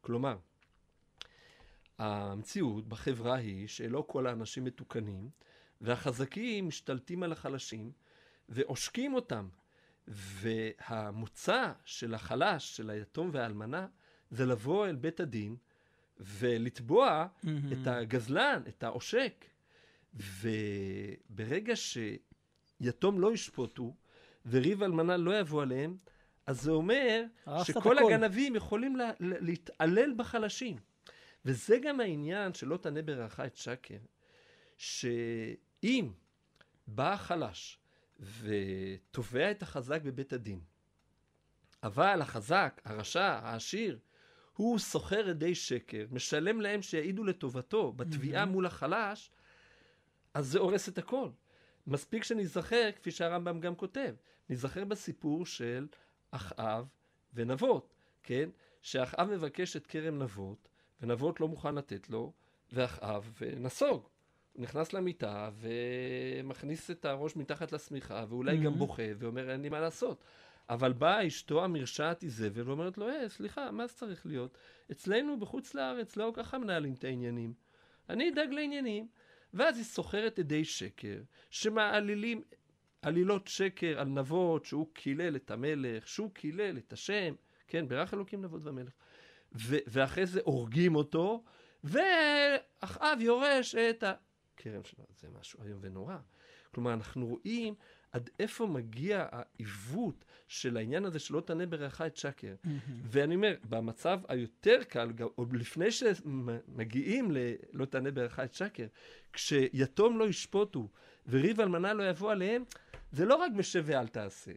כלומר, 0.00 0.36
המציאות 1.98 2.88
בחברה 2.88 3.34
היא 3.34 3.68
שלא 3.68 4.04
כל 4.08 4.26
האנשים 4.26 4.64
מתוקנים, 4.64 5.30
והחזקים 5.80 6.68
משתלטים 6.68 7.22
על 7.22 7.32
החלשים 7.32 7.92
ועושקים 8.48 9.14
אותם. 9.14 9.48
והמוצא 10.08 11.72
של 11.84 12.14
החלש, 12.14 12.76
של 12.76 12.90
היתום 12.90 13.30
והאלמנה, 13.32 13.86
זה 14.30 14.46
לבוא 14.46 14.86
אל 14.86 14.96
בית 14.96 15.20
הדין 15.20 15.56
ולתבוע 16.20 17.26
את 17.72 17.86
הגזלן, 17.86 18.62
את 18.68 18.82
העושק. 18.82 19.44
וברגע 20.14 21.74
שיתום 21.76 23.20
לא 23.20 23.32
ישפוטו 23.32 23.94
וריב 24.46 24.82
אלמנה 24.82 25.16
לא 25.16 25.38
יבוא 25.38 25.62
עליהם, 25.62 25.96
אז 26.46 26.62
זה 26.62 26.70
אומר 26.70 27.24
שכל 27.64 27.98
הכל. 27.98 28.12
הגנבים 28.12 28.56
יכולים 28.56 28.96
לה, 28.96 29.10
להתעלל 29.20 30.14
בחלשים. 30.16 30.76
וזה 31.44 31.78
גם 31.78 32.00
העניין 32.00 32.54
שלא 32.54 32.76
תענה 32.76 33.02
ברעך 33.02 33.40
את 33.40 33.56
שקר, 33.56 33.98
שאם 34.76 36.12
בא 36.86 37.12
החלש 37.12 37.78
ותובע 38.20 39.50
את 39.50 39.62
החזק 39.62 40.02
בבית 40.02 40.32
הדין, 40.32 40.60
אבל 41.82 42.22
החזק, 42.22 42.80
הרשע, 42.84 43.38
העשיר, 43.42 43.98
הוא 44.56 44.78
סוחר 44.78 45.28
עדי 45.28 45.54
שקר, 45.54 46.06
משלם 46.10 46.60
להם 46.60 46.82
שיעידו 46.82 47.24
לטובתו 47.24 47.92
בתביעה 47.92 48.44
מול 48.44 48.66
החלש, 48.66 49.30
אז 50.34 50.46
זה 50.46 50.58
הורס 50.58 50.88
את 50.88 50.98
הכל. 50.98 51.28
מספיק 51.86 52.24
שניזכר, 52.24 52.90
כפי 52.96 53.10
שהרמב"ם 53.10 53.60
גם 53.60 53.74
כותב, 53.74 54.14
ניזכר 54.48 54.84
בסיפור 54.84 55.46
של 55.46 55.86
אחאב 56.30 56.86
ונבות, 57.34 57.94
כן? 58.22 58.50
שאחאב 58.82 59.28
מבקש 59.28 59.76
את 59.76 59.86
כרם 59.86 60.22
נבות, 60.22 60.68
ונבות 61.04 61.40
לא 61.40 61.48
מוכן 61.48 61.74
לתת 61.74 62.10
לו, 62.10 62.32
ואחאב 62.72 63.32
נסוג. 63.56 64.08
נכנס 64.56 64.92
למיטה 64.92 65.50
ומכניס 65.58 66.90
את 66.90 67.04
הראש 67.04 67.36
מתחת 67.36 67.72
לשמיכה, 67.72 68.24
ואולי 68.28 68.56
גם 68.58 68.72
Mhm. 68.72 68.76
בוכה, 68.76 69.02
ואומר, 69.18 69.50
אין 69.50 69.62
לי 69.62 69.68
מה 69.68 69.80
לעשות. 69.80 70.24
אבל 70.70 70.92
באה 70.92 71.26
אשתו 71.26 71.64
המרשעת 71.64 72.22
איזבל 72.22 72.68
ואומרת 72.68 72.98
לו, 72.98 73.08
אה, 73.08 73.28
סליחה, 73.28 73.70
מה 73.70 73.86
זה 73.86 73.94
צריך 73.94 74.26
להיות? 74.26 74.58
אצלנו 74.92 75.40
בחוץ 75.40 75.74
לארץ 75.74 76.16
לא 76.16 76.32
ככה 76.34 76.58
מנהלים 76.58 76.92
את 76.92 77.04
העניינים. 77.04 77.54
אני 78.08 78.30
אדאג 78.30 78.50
לעניינים. 78.52 79.08
ואז 79.54 79.76
היא 79.76 79.84
סוחרת 79.84 80.38
עדי 80.38 80.64
שקר, 80.64 81.22
שמעלילים 81.50 82.42
עלילות 83.02 83.48
שקר 83.48 84.00
על 84.00 84.08
נבות, 84.08 84.64
שהוא 84.64 84.86
קילל 84.92 85.36
את 85.36 85.50
המלך, 85.50 86.08
שהוא 86.08 86.30
קילל 86.34 86.76
את 86.78 86.92
השם, 86.92 87.34
כן, 87.68 87.88
ברך 87.88 88.14
אלוקים 88.14 88.42
נבות 88.42 88.60
ומלך. 88.64 88.92
ואחרי 89.54 90.26
זה 90.26 90.40
הורגים 90.44 90.96
אותו, 90.96 91.44
ואחאב 91.84 93.18
יורש 93.20 93.74
את 93.74 94.04
הכרם 94.06 94.84
שלו. 94.84 95.04
זה 95.20 95.28
משהו 95.40 95.64
איום 95.64 95.78
ונורא. 95.82 96.16
כלומר, 96.74 96.92
אנחנו 96.92 97.26
רואים 97.26 97.74
עד 98.12 98.30
איפה 98.40 98.66
מגיע 98.66 99.26
העיוות 99.32 100.24
של 100.48 100.76
העניין 100.76 101.04
הזה 101.04 101.18
שלא 101.18 101.40
תענה 101.40 101.66
ברעך 101.66 102.00
את 102.00 102.16
שקר. 102.16 102.54
ואני 103.04 103.34
אומר, 103.34 103.54
במצב 103.68 104.20
היותר 104.28 104.84
קל, 104.88 105.12
גם 105.12 105.28
עוד 105.34 105.52
לפני 105.52 105.90
שמגיעים 105.90 107.30
ל"לא 107.30 107.84
תענה 107.84 108.10
ברעך 108.10 108.40
את 108.40 108.54
שקר", 108.54 108.86
כשיתום 109.32 110.18
לא 110.18 110.28
ישפוטו 110.28 110.88
וריב 111.26 111.60
אלמנה 111.60 111.92
לא 111.92 112.02
יבוא 112.08 112.32
עליהם, 112.32 112.64
זה 113.12 113.24
לא 113.24 113.34
רק 113.34 113.52
משב 113.52 113.82
ואל 113.86 114.08
תעשה. 114.08 114.52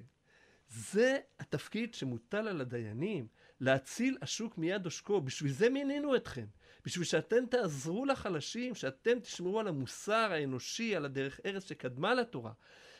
זה 0.70 1.18
התפקיד 1.40 1.94
שמוטל 1.94 2.48
על 2.48 2.62
הדיינים, 2.62 3.28
להציל 3.60 4.18
השוק 4.22 4.58
מיד 4.58 4.86
עושקו. 4.86 5.22
בשביל 5.22 5.52
זה 5.52 5.70
מינינו 5.70 6.16
אתכם. 6.16 6.46
בשביל 6.86 7.06
שאתם 7.06 7.46
תעזרו 7.46 8.06
לחלשים, 8.06 8.76
שאתם 8.76 9.20
תשמרו 9.20 9.60
על 9.60 9.68
המוסר 9.68 10.32
האנושי, 10.32 10.96
על 10.96 11.06
הדרך 11.06 11.40
ארץ 11.46 11.70
שקדמה 11.70 12.14
לתורה. 12.14 12.52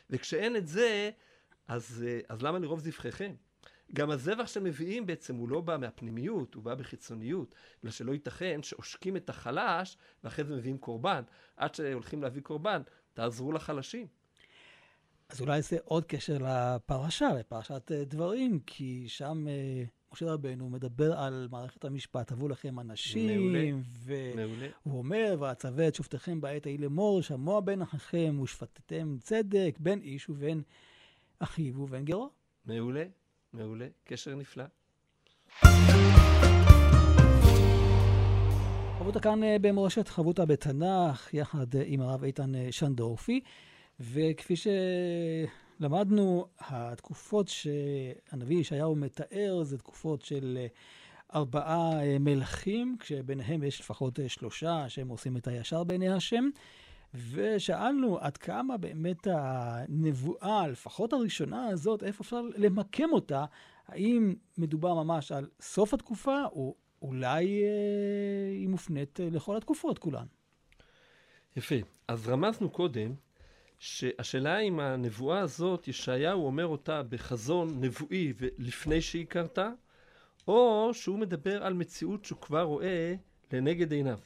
וכשאין 0.10 0.56
את 0.56 0.68
זה, 0.68 1.12
אז, 1.68 2.06
אה, 2.08 2.20
אז 2.30 2.42
למה 2.42 2.60
לרוב 2.60 2.80
זבחיכם? 2.80 3.34
גם 3.94 4.12
הזבח 4.12 4.48
שמביאים 4.48 5.06
בעצם 5.06 5.36
הוא 5.36 5.50
לא 5.50 5.62
בא 5.62 5.78
מהפנימיות, 5.78 6.54
הוא 6.54 6.64
בא 6.64 6.76
בחיצוניות. 6.76 7.56
בגלל 7.80 7.92
שלא 7.92 8.12
ייתכן 8.12 8.64
שעושקים 8.64 9.18
את 9.18 9.30
החלש, 9.30 9.98
ואחרי 10.24 10.46
זה 10.46 10.56
מביאים 10.56 10.78
קורבן. 10.78 11.24
עד 11.58 11.76
שהולכים 11.76 12.24
להביא 12.24 12.42
קורבן, 12.42 12.82
תעזרו 13.14 13.52
לחלשים. 13.52 14.08
אז 15.30 15.42
אולי 15.42 15.62
זה 15.62 15.78
עוד 15.84 16.06
קשר 16.06 16.38
לפרשה, 16.42 17.30
לפרשת 17.40 17.92
אה, 17.92 18.04
דברים, 18.06 18.60
כי 18.60 19.06
שם 19.08 19.48
אה, 19.48 19.84
משה 20.14 20.26
רבנו 20.26 20.70
מדבר 20.70 21.20
על 21.20 21.48
מערכת 21.52 21.86
המשפט, 21.86 22.32
הבו 22.32 22.48
לכם 22.48 22.80
אנשים. 22.80 23.56
והוא. 23.86 24.98
אומר, 24.98 25.36
ואצווה 25.40 25.88
את 25.88 25.96
שופטיכם 25.96 26.42
בעת 26.42 26.66
ההיא 26.66 26.80
לאמור, 26.80 27.22
שמוע 27.22 27.60
בין 27.60 27.82
אחיכם 27.82 28.40
ושפטתם 28.44 29.18
צדק 29.22 29.76
בין 29.80 30.02
איש 30.02 30.30
ובין 30.30 30.62
אחיו 31.40 31.82
ובין 31.82 32.06
גרו. 32.06 32.30
מעולה. 32.66 33.04
מעולה. 33.54 33.88
קשר 34.04 34.36
נפלא. 34.36 34.64
חברותה 39.00 39.20
כאן 39.20 39.44
אה, 39.44 39.56
במורשת 39.62 40.08
חברותה 40.08 40.46
בתנ"ך, 40.46 41.34
יחד 41.34 41.76
אה, 41.76 41.84
עם 41.86 42.02
הרב 42.02 42.24
איתן 42.24 42.56
אה, 42.56 42.68
שנדורפי, 42.72 43.42
וכפי 44.00 44.56
שלמדנו, 45.80 46.46
התקופות 46.60 47.48
שהנביא 47.48 48.58
ישעיהו 48.58 48.96
מתאר 48.96 49.64
זה 49.64 49.78
תקופות 49.78 50.22
של 50.22 50.58
אה, 50.62 50.68
ארבעה 51.36 52.04
אה, 52.04 52.20
מלכים, 52.20 52.96
כשביניהם 53.00 53.64
יש 53.64 53.80
לפחות 53.80 54.20
אה, 54.20 54.30
שלושה 54.30 54.90
שהם 54.90 55.08
עושים 55.08 55.38
את 55.38 55.48
הישר 55.48 55.84
בעיני 55.84 56.10
השם. 56.10 56.50
ושאלנו 57.32 58.18
עד 58.20 58.38
כמה 58.38 58.78
באמת 58.78 59.28
הנבואה, 59.32 60.68
לפחות 60.68 61.14
הראשונה 61.14 61.68
הזאת, 61.68 62.04
איפה 62.04 62.22
אפשר 62.24 62.42
למקם 62.58 63.10
אותה, 63.12 63.46
האם 63.88 64.36
מדובר 64.58 64.94
ממש 65.04 65.32
על 65.32 65.48
סוף 65.62 65.94
התקופה, 65.94 66.44
או 66.46 66.76
אולי 67.02 67.64
אה, 67.64 68.52
היא 68.52 68.68
מופנית 68.68 69.20
לכל 69.32 69.58
התקופות 69.58 70.00
כולן. 70.00 70.26
יפה. 71.56 71.76
אז 72.08 72.28
רמזנו 72.30 72.70
קודם 72.70 73.14
שהשאלה 73.80 74.60
אם 74.60 74.80
הנבואה 74.80 75.40
הזאת, 75.40 75.88
ישעיהו 75.88 76.46
אומר 76.46 76.66
אותה 76.68 77.04
בחזון 77.04 77.84
נבואי 77.84 78.34
ולפני 78.38 79.02
שהיא 79.02 79.26
קרתה, 79.26 79.70
או 80.48 80.90
שהוא 80.94 81.20
מדבר 81.20 81.64
על 81.64 81.74
מציאות 81.74 82.26
שהוא 82.26 82.40
כבר 82.42 82.62
רואה 82.62 83.16
לנגד 83.54 83.92
עיניו. 83.92 84.20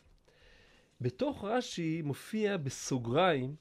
בתוך 1.01 1.43
רש"י 1.43 2.01
מופיע 2.01 2.57
בסוגריים 2.57 3.55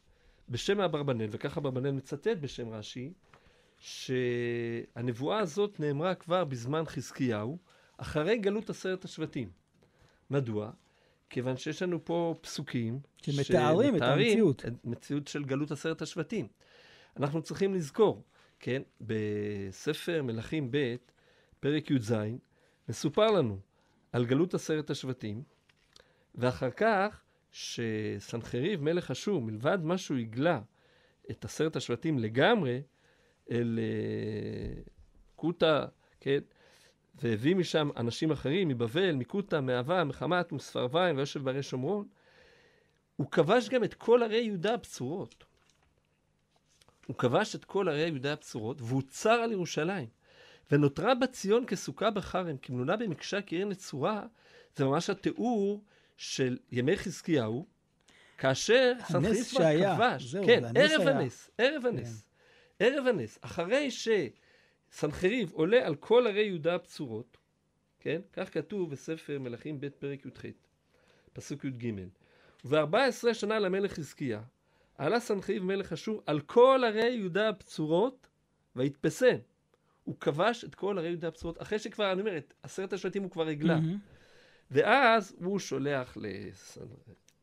בשם 0.48 0.80
אברבנאל, 0.80 1.28
וככה 1.30 1.60
אברבנאל 1.60 1.90
מצטט 1.90 2.36
בשם 2.40 2.68
רש"י, 2.68 3.12
שהנבואה 3.78 5.38
הזאת 5.38 5.80
נאמרה 5.80 6.14
כבר 6.14 6.44
בזמן 6.44 6.84
חזקיהו, 6.84 7.58
אחרי 7.96 8.38
גלות 8.38 8.70
עשרת 8.70 9.04
השבטים. 9.04 9.50
מדוע? 10.30 10.70
כיוון 11.30 11.56
שיש 11.56 11.82
לנו 11.82 12.04
פה 12.04 12.34
פסוקים 12.40 13.00
שמתארים 13.22 13.96
את 13.96 14.02
המציאות. 14.02 14.66
את 14.66 14.84
מציאות 14.84 15.28
של 15.28 15.44
גלות 15.44 15.70
עשרת 15.70 16.02
השבטים. 16.02 16.48
אנחנו 17.16 17.42
צריכים 17.42 17.74
לזכור, 17.74 18.24
כן, 18.60 18.82
בספר 19.00 20.22
מלכים 20.22 20.70
ב', 20.70 20.96
פרק 21.60 21.90
י"ז, 21.90 22.14
מסופר 22.88 23.30
לנו 23.30 23.58
על 24.12 24.26
גלות 24.26 24.54
עשרת 24.54 24.90
השבטים, 24.90 25.42
ואחר 26.34 26.70
כך 26.70 27.22
שסנחריב 27.52 28.82
מלך 28.82 29.10
אשור, 29.10 29.40
מלבד 29.40 29.78
מה 29.82 29.98
שהוא 29.98 30.18
הגלה 30.18 30.60
את 31.30 31.44
עשרת 31.44 31.76
השבטים 31.76 32.18
לגמרי, 32.18 32.82
אל 33.50 33.78
אה, 33.82 34.82
כותה, 35.36 35.86
כן, 36.20 36.38
והביא 37.14 37.56
משם 37.56 37.88
אנשים 37.96 38.30
אחרים, 38.30 38.68
מבבל, 38.68 39.12
מכותה, 39.12 39.60
מאהבה, 39.60 40.04
מחמת, 40.04 40.52
מספרביים, 40.52 41.16
ויושב 41.16 41.44
בערי 41.44 41.62
שומרון, 41.62 42.08
הוא 43.16 43.30
כבש 43.30 43.68
גם 43.68 43.84
את 43.84 43.94
כל 43.94 44.22
ערי 44.22 44.40
יהודה 44.40 44.74
הבצורות. 44.74 45.44
הוא 47.06 47.16
כבש 47.16 47.54
את 47.54 47.64
כל 47.64 47.88
ערי 47.88 48.08
יהודה 48.08 48.32
הבצורות, 48.32 48.82
והוא 48.82 49.02
צר 49.08 49.30
על 49.30 49.52
ירושלים. 49.52 50.08
ונותרה 50.70 51.14
בציון 51.14 51.66
כסוכה 51.66 52.10
בחרם, 52.10 52.56
כמלונה 52.56 52.96
במקשה 52.96 53.42
כעיר 53.42 53.66
נצורה, 53.66 54.22
זה 54.76 54.84
ממש 54.84 55.10
התיאור 55.10 55.84
של 56.16 56.58
ימי 56.72 56.96
חזקיהו, 56.96 57.66
כאשר 58.38 58.92
שהיה, 59.44 59.96
כבש. 59.96 60.24
זהו, 60.24 60.44
כן, 60.46 60.64
ערב 60.64 61.00
היה. 61.00 61.18
הנס, 61.18 61.50
ערב 61.58 61.86
הנס. 61.86 62.26
ערב 62.78 63.06
הנס. 63.06 63.38
אחרי 63.42 63.90
שסנחריב 64.90 65.52
עולה 65.52 65.86
על 65.86 65.94
כל 65.94 66.26
ערי 66.26 66.42
יהודה 66.42 66.74
הבצורות, 66.74 67.36
כן? 68.00 68.20
כך 68.32 68.54
כתוב 68.54 68.90
בספר 68.90 69.38
מלכים 69.38 69.80
ב' 69.80 69.88
פרק 69.88 70.26
י"ח, 70.26 70.42
פסוק 71.32 71.64
י"ג. 71.64 71.92
ו-14 72.64 73.34
שנה 73.34 73.58
למלך 73.58 73.92
חזקיה, 73.92 74.42
עלה 74.98 75.20
סנחריב 75.20 75.62
מלך 75.64 75.92
אשור 75.92 76.22
על 76.26 76.40
כל 76.40 76.82
ערי 76.86 77.10
יהודה 77.10 77.48
הבצורות, 77.48 78.28
ויתפסם. 78.76 79.36
הוא 80.04 80.16
כבש 80.20 80.64
את 80.64 80.74
כל 80.74 80.98
ערי 80.98 81.08
יהודה 81.08 81.28
הבצורות, 81.28 81.62
אחרי 81.62 81.78
שכבר, 81.78 82.12
אני 82.12 82.20
אומר, 82.20 82.36
את 82.36 82.54
עשרת 82.62 82.92
השבטים 82.92 83.22
הוא 83.22 83.30
כבר 83.30 83.46
הגלה. 83.48 83.74
מהמם. 83.80 83.98
ואז 84.70 85.36
הוא 85.40 85.58
שולח, 85.58 86.16
לס- 86.20 86.78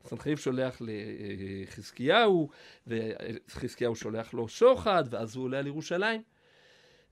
סנחריב 0.05 0.37
שולח 0.37 0.81
לחזקיהו, 0.81 2.49
וחזקיהו 2.87 3.95
שולח 3.95 4.33
לו 4.33 4.47
שוחד, 4.47 5.03
ואז 5.09 5.35
הוא 5.35 5.43
עולה 5.43 5.59
על 5.59 5.67
ירושלים. 5.67 6.21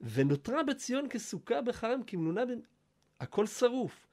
ונותרה 0.02 0.64
בציון 0.64 1.10
כסוכה 1.10 1.62
בחרם 1.62 2.04
כמלונה, 2.08 2.46
ב... 2.46 2.50
הכל 3.20 3.48
שרוף. 3.48 4.08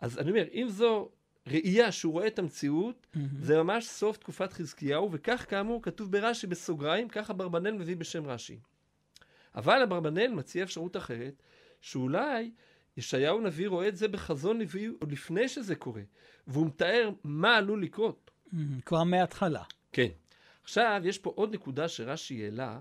אז 0.00 0.18
אני 0.18 0.30
אומר, 0.30 0.44
אם 0.52 0.66
זו 0.68 1.10
ראייה 1.46 1.92
שהוא 1.92 2.12
רואה 2.12 2.26
את 2.26 2.38
המציאות, 2.38 3.06
מהמם. 3.14 3.28
זה 3.40 3.62
ממש 3.62 3.86
סוף 3.86 4.16
תקופת 4.16 4.52
חזקיהו, 4.52 5.12
וכך 5.12 5.46
כאמור 5.48 5.82
כתוב 5.82 6.12
ברש"י 6.12 6.46
בסוגריים, 6.46 7.08
כך 7.08 7.30
אברבנאל 7.30 7.72
מביא 7.72 7.96
בשם 7.96 8.26
רש"י. 8.26 8.58
אבל 9.54 9.82
אברבנאל 9.82 10.32
מציע 10.32 10.64
אפשרות 10.64 10.96
אחרת, 10.96 11.42
שאולי 11.80 12.50
ישעיהו 12.96 13.40
נביא 13.40 13.68
רואה 13.68 13.88
את 13.88 13.96
זה 13.96 14.08
בחזון 14.08 14.58
נביאי 14.58 14.86
עוד 14.86 15.12
לפני 15.12 15.48
שזה 15.48 15.74
קורה, 15.74 16.02
והוא 16.46 16.66
מתאר 16.66 17.10
מה 17.24 17.56
עלול 17.56 17.82
לקרות. 17.82 18.30
מהמם. 18.52 18.80
כבר 18.80 19.04
מההתחלה. 19.04 19.62
כן. 19.92 20.08
עכשיו, 20.62 21.02
יש 21.04 21.18
פה 21.18 21.32
עוד 21.34 21.54
נקודה 21.54 21.88
שרש"י 21.88 22.44
העלה, 22.44 22.80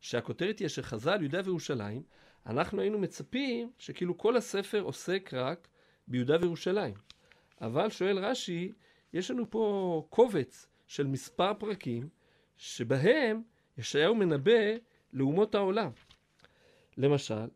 שהכותרת 0.00 0.58
היא 0.58 0.66
אשר 0.66 0.82
חזה 0.82 1.12
על 1.12 1.20
יהודה 1.20 1.40
וירושלים, 1.44 2.02
אנחנו 2.46 2.80
היינו 2.80 2.98
מצפים 2.98 3.70
שכאילו 3.78 4.18
כל 4.18 4.36
הספר 4.36 4.80
עוסק 4.80 5.30
רק 5.32 5.68
ביהודה 6.08 6.36
וירושלים. 6.40 6.94
אבל 7.60 7.90
שואל 7.90 8.18
רש"י, 8.18 8.72
יש 9.12 9.30
לנו 9.30 9.50
פה 9.50 10.06
קובץ 10.10 10.66
של 10.86 11.06
מספר 11.06 11.52
פרקים, 11.58 12.08
שבהם 12.56 13.42
ישעיהו 13.78 14.14
מנבא 14.14 14.60
לאומות 15.12 15.54
העולם. 15.54 15.90
למשל, 16.96 17.48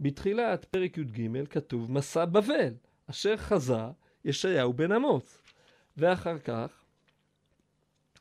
בתחילת 0.00 0.64
פרק 0.64 0.98
י"ג 0.98 1.46
כתוב 1.50 1.92
מסע 1.92 2.24
בבל, 2.24 2.74
אשר 3.10 3.36
חזה 3.36 3.82
ישעיהו 4.24 4.72
בן 4.72 4.92
אמוץ. 4.92 5.42
ואחר 5.96 6.38
כך 6.38 6.84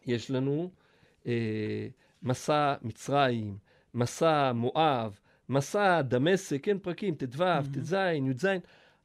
יש 0.05 0.31
לנו 0.31 0.71
אה, 1.27 1.87
מסע 2.23 2.75
מצרים, 2.81 3.57
מסע 3.97 4.51
מואב, 4.51 5.19
מסע 5.49 6.01
דמשק, 6.01 6.63
כן, 6.63 6.79
פרקים 6.79 7.15
ט"ו, 7.15 7.43
ט"ז, 7.73 7.93
י"ז. 7.93 8.47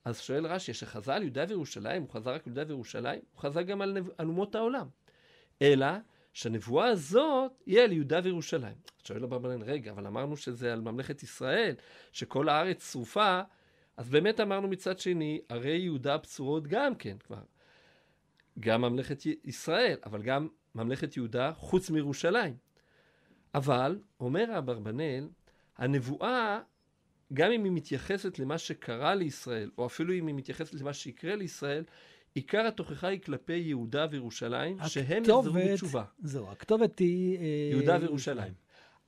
אז 0.05 0.21
שואל 0.21 0.47
רש"י, 0.47 0.75
שחזר 0.75 1.13
על 1.13 1.23
יהודה 1.23 1.45
וירושלים, 1.49 2.03
הוא 2.03 2.11
חזר 2.11 2.31
רק 2.31 2.47
על 2.47 2.53
יהודה 2.57 2.69
וירושלים? 2.69 3.21
הוא 3.33 3.41
חזר 3.41 3.63
גם 3.63 3.83
על, 3.83 3.93
נב... 3.93 4.09
על 4.19 4.27
אומות 4.27 4.55
העולם. 4.55 4.87
אלא 5.63 5.87
שהנבואה 6.33 6.87
הזאת 6.87 7.53
יהיה 7.67 7.85
על 7.85 7.93
יהודה 7.93 8.21
וירושלים. 8.23 8.75
שואל 9.05 9.25
אברבנאל, 9.25 9.63
רגע, 9.63 9.91
אבל 9.91 10.07
אמרנו 10.07 10.37
שזה 10.37 10.73
על 10.73 10.81
ממלכת 10.81 11.23
ישראל, 11.23 11.75
שכל 12.13 12.49
הארץ 12.49 12.93
שרופה, 12.93 13.41
אז 13.97 14.11
באמת 14.11 14.41
אמרנו 14.41 14.69
מצד 14.69 14.99
שני, 14.99 15.41
הרי 15.49 15.77
יהודה 15.77 16.17
בצורות 16.17 16.67
גם 16.67 16.95
כן 16.95 17.17
כבר. 17.19 17.43
גם 18.61 18.81
ממלכת 18.81 19.23
ישראל, 19.45 19.97
אבל 20.07 20.23
גם 20.23 20.49
ממלכת 20.75 21.17
יהודה 21.17 21.53
חוץ 21.53 21.91
מירושלים. 21.91 22.72
אבל, 23.55 23.99
אומר 24.21 24.59
אברבנאל, 24.59 25.29
הנבואה, 25.79 26.61
גם 27.33 27.53
אם 27.53 27.65
היא 27.65 27.73
מתייחסת 27.73 28.39
למה 28.39 28.59
שקרה 28.59 29.15
לישראל, 29.15 29.71
או 29.79 29.87
אפילו 29.87 30.15
אם 30.15 30.27
היא 30.27 30.35
מתייחסת 30.35 30.75
למה 30.75 30.93
שיקרה 30.93 31.37
לישראל, 31.37 31.85
עיקר 32.35 32.67
התוכחה 32.67 33.09
היא 33.09 33.21
כלפי 33.21 33.57
יהודה 33.57 34.07
וירושלים, 34.11 34.77
שהם 34.87 35.23
יחזרו 35.23 35.43
בתשובה. 35.53 36.05
זהו, 36.23 36.51
הכתובת 36.51 36.99
היא... 36.99 37.39
יהודה 37.71 37.99
וירושלים. 38.01 38.53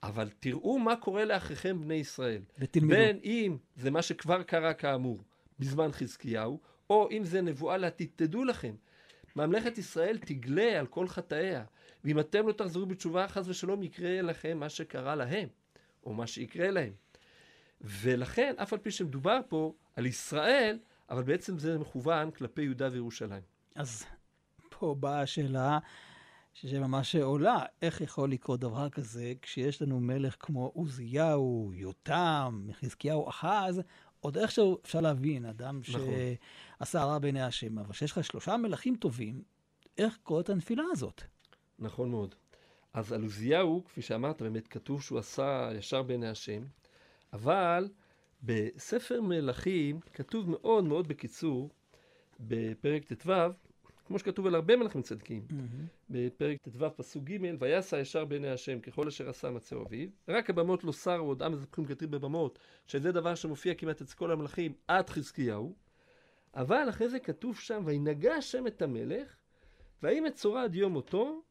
אבל 0.03 0.29
תראו 0.41 0.79
מה 0.79 0.97
קורה 0.97 1.25
לאחיכם 1.25 1.81
בני 1.81 1.95
ישראל. 1.95 2.43
ותלמדו. 2.59 2.89
בין 2.89 3.19
אם 3.25 3.57
זה 3.77 3.91
מה 3.91 4.03
שכבר 4.03 4.43
קרה 4.43 4.75
כאמור 4.75 5.19
בזמן 5.59 5.93
חזקיהו, 5.93 6.61
או 6.91 7.09
אם 7.11 7.25
זה 7.25 7.43
נבואה 7.43 7.77
לעתיד, 7.77 8.09
תדעו 8.17 8.45
לכם, 8.45 8.75
ממלכת 9.37 9.79
ישראל 9.79 10.19
תגלה 10.19 10.81
על 10.81 10.87
כל 10.87 11.09
חטאיה, 11.09 11.65
ואם 12.05 12.21
אתם 12.21 12.47
לא 12.47 12.53
תחזרו 12.53 12.87
בתשובה, 12.87 13.29
חס 13.29 13.49
ושלום 13.49 13.83
יקרה 13.83 14.23
לכם 14.23 14.59
מה 14.59 14.69
שקרה 14.69 15.15
להם, 15.15 15.49
או 16.05 16.15
מה 16.15 16.27
שיקרה 16.27 16.71
להם. 16.71 16.93
ולכן, 17.81 18.55
אף 18.63 18.73
על 18.73 18.79
פי 18.79 18.91
שמדובר 18.91 19.41
פה 19.49 19.75
על 19.97 20.07
ישראל, 20.07 20.79
אבל 21.11 21.23
בעצם 21.23 21.59
זה 21.59 21.79
מכוון 21.79 22.31
כלפי 22.31 22.63
יהודה 22.63 22.89
וירושלים. 22.93 23.43
אז 23.75 24.05
פה 24.69 24.97
באה 25.01 25.21
השאלה 25.21 25.79
שממש 26.53 27.17
עולה, 27.17 27.59
איך 27.83 28.01
יכול 28.01 28.31
לקרות 28.31 28.61
דבר 28.61 28.89
כזה 28.89 29.33
כשיש 29.43 29.83
לנו 29.83 30.01
מלך 30.01 30.37
כמו 30.41 30.73
עוזיהו, 30.75 31.73
יותם, 31.75 32.67
חזקיהו, 32.73 33.29
אחז, 33.29 33.81
עוד 34.21 34.39
איכשהו 34.39 34.79
אפשר 34.85 35.01
להבין, 35.01 35.45
אדם 35.45 35.81
נכון. 35.89 36.01
שעשה 36.79 37.05
רע 37.05 37.19
בעיני 37.19 37.43
השם, 37.43 37.79
אבל 37.79 37.93
כשיש 37.93 38.13
לך 38.13 38.25
שלושה 38.25 38.57
מלכים 38.57 38.97
טובים, 38.97 39.43
איך 39.99 40.19
קורית 40.23 40.51
הנפילה 40.51 40.83
הזאת? 40.93 41.23
נכון 41.79 42.11
מאוד. 42.11 42.35
אז 42.93 43.13
על 43.13 43.23
עוזיהו, 43.23 43.85
כפי 43.85 44.03
שאמרת, 44.03 44.43
באמת 44.43 44.69
כתוב 44.69 45.03
שהוא 45.03 45.19
עשה 45.19 45.71
ישר 45.79 46.03
בעיני 46.03 46.29
השם, 46.29 46.63
אבל 47.33 47.89
בספר 48.43 49.21
מלכים 49.21 50.01
כתוב 50.13 50.51
מאוד 50.51 50.85
מאוד 50.85 51.09
בקיצור, 51.09 51.71
בפרק 52.41 53.13
ט"ו, 53.13 53.33
כמו 54.07 54.19
שכתוב 54.19 54.47
על 54.47 54.55
הרבה 54.55 54.77
מלכים 54.77 55.03
צדקים, 55.03 55.47
בפרק 56.11 56.59
ט"ו 56.63 56.97
פסוק 56.97 57.25
ג' 57.25 57.39
ויעשה 57.59 58.01
ישר 58.01 58.25
בעיני 58.25 58.51
השם 58.51 58.81
ככל 58.81 59.09
אשר 59.09 59.29
עשה 59.29 59.51
מצאו 59.51 59.83
אביו. 59.83 60.09
רק 60.29 60.51
הבמות 60.51 60.85
לא 60.85 60.93
שר 60.93 61.25
ועוד 61.25 61.43
עם 61.43 61.53
מזבחים 61.53 61.85
כתיב 61.85 62.11
בבמות 62.11 62.59
שזה 62.87 63.13
דבר 63.13 63.35
שמופיע 63.35 63.75
כמעט 63.75 64.01
אצל 64.01 64.17
כל 64.17 64.31
המלכים 64.31 64.73
עד 64.89 65.11
חזקיהו. 65.11 65.75
אבל 66.55 66.87
אחרי 66.89 67.09
זה 67.09 67.19
כתוב 67.19 67.59
שם 67.59 67.83
וינגע 67.85 68.35
השם 68.35 68.67
את 68.67 68.83
המלך 68.83 69.37
ויהי 70.03 70.21
מצורע 70.21 70.63
עד 70.63 70.75
יום 70.75 70.93
מותו 70.93 71.43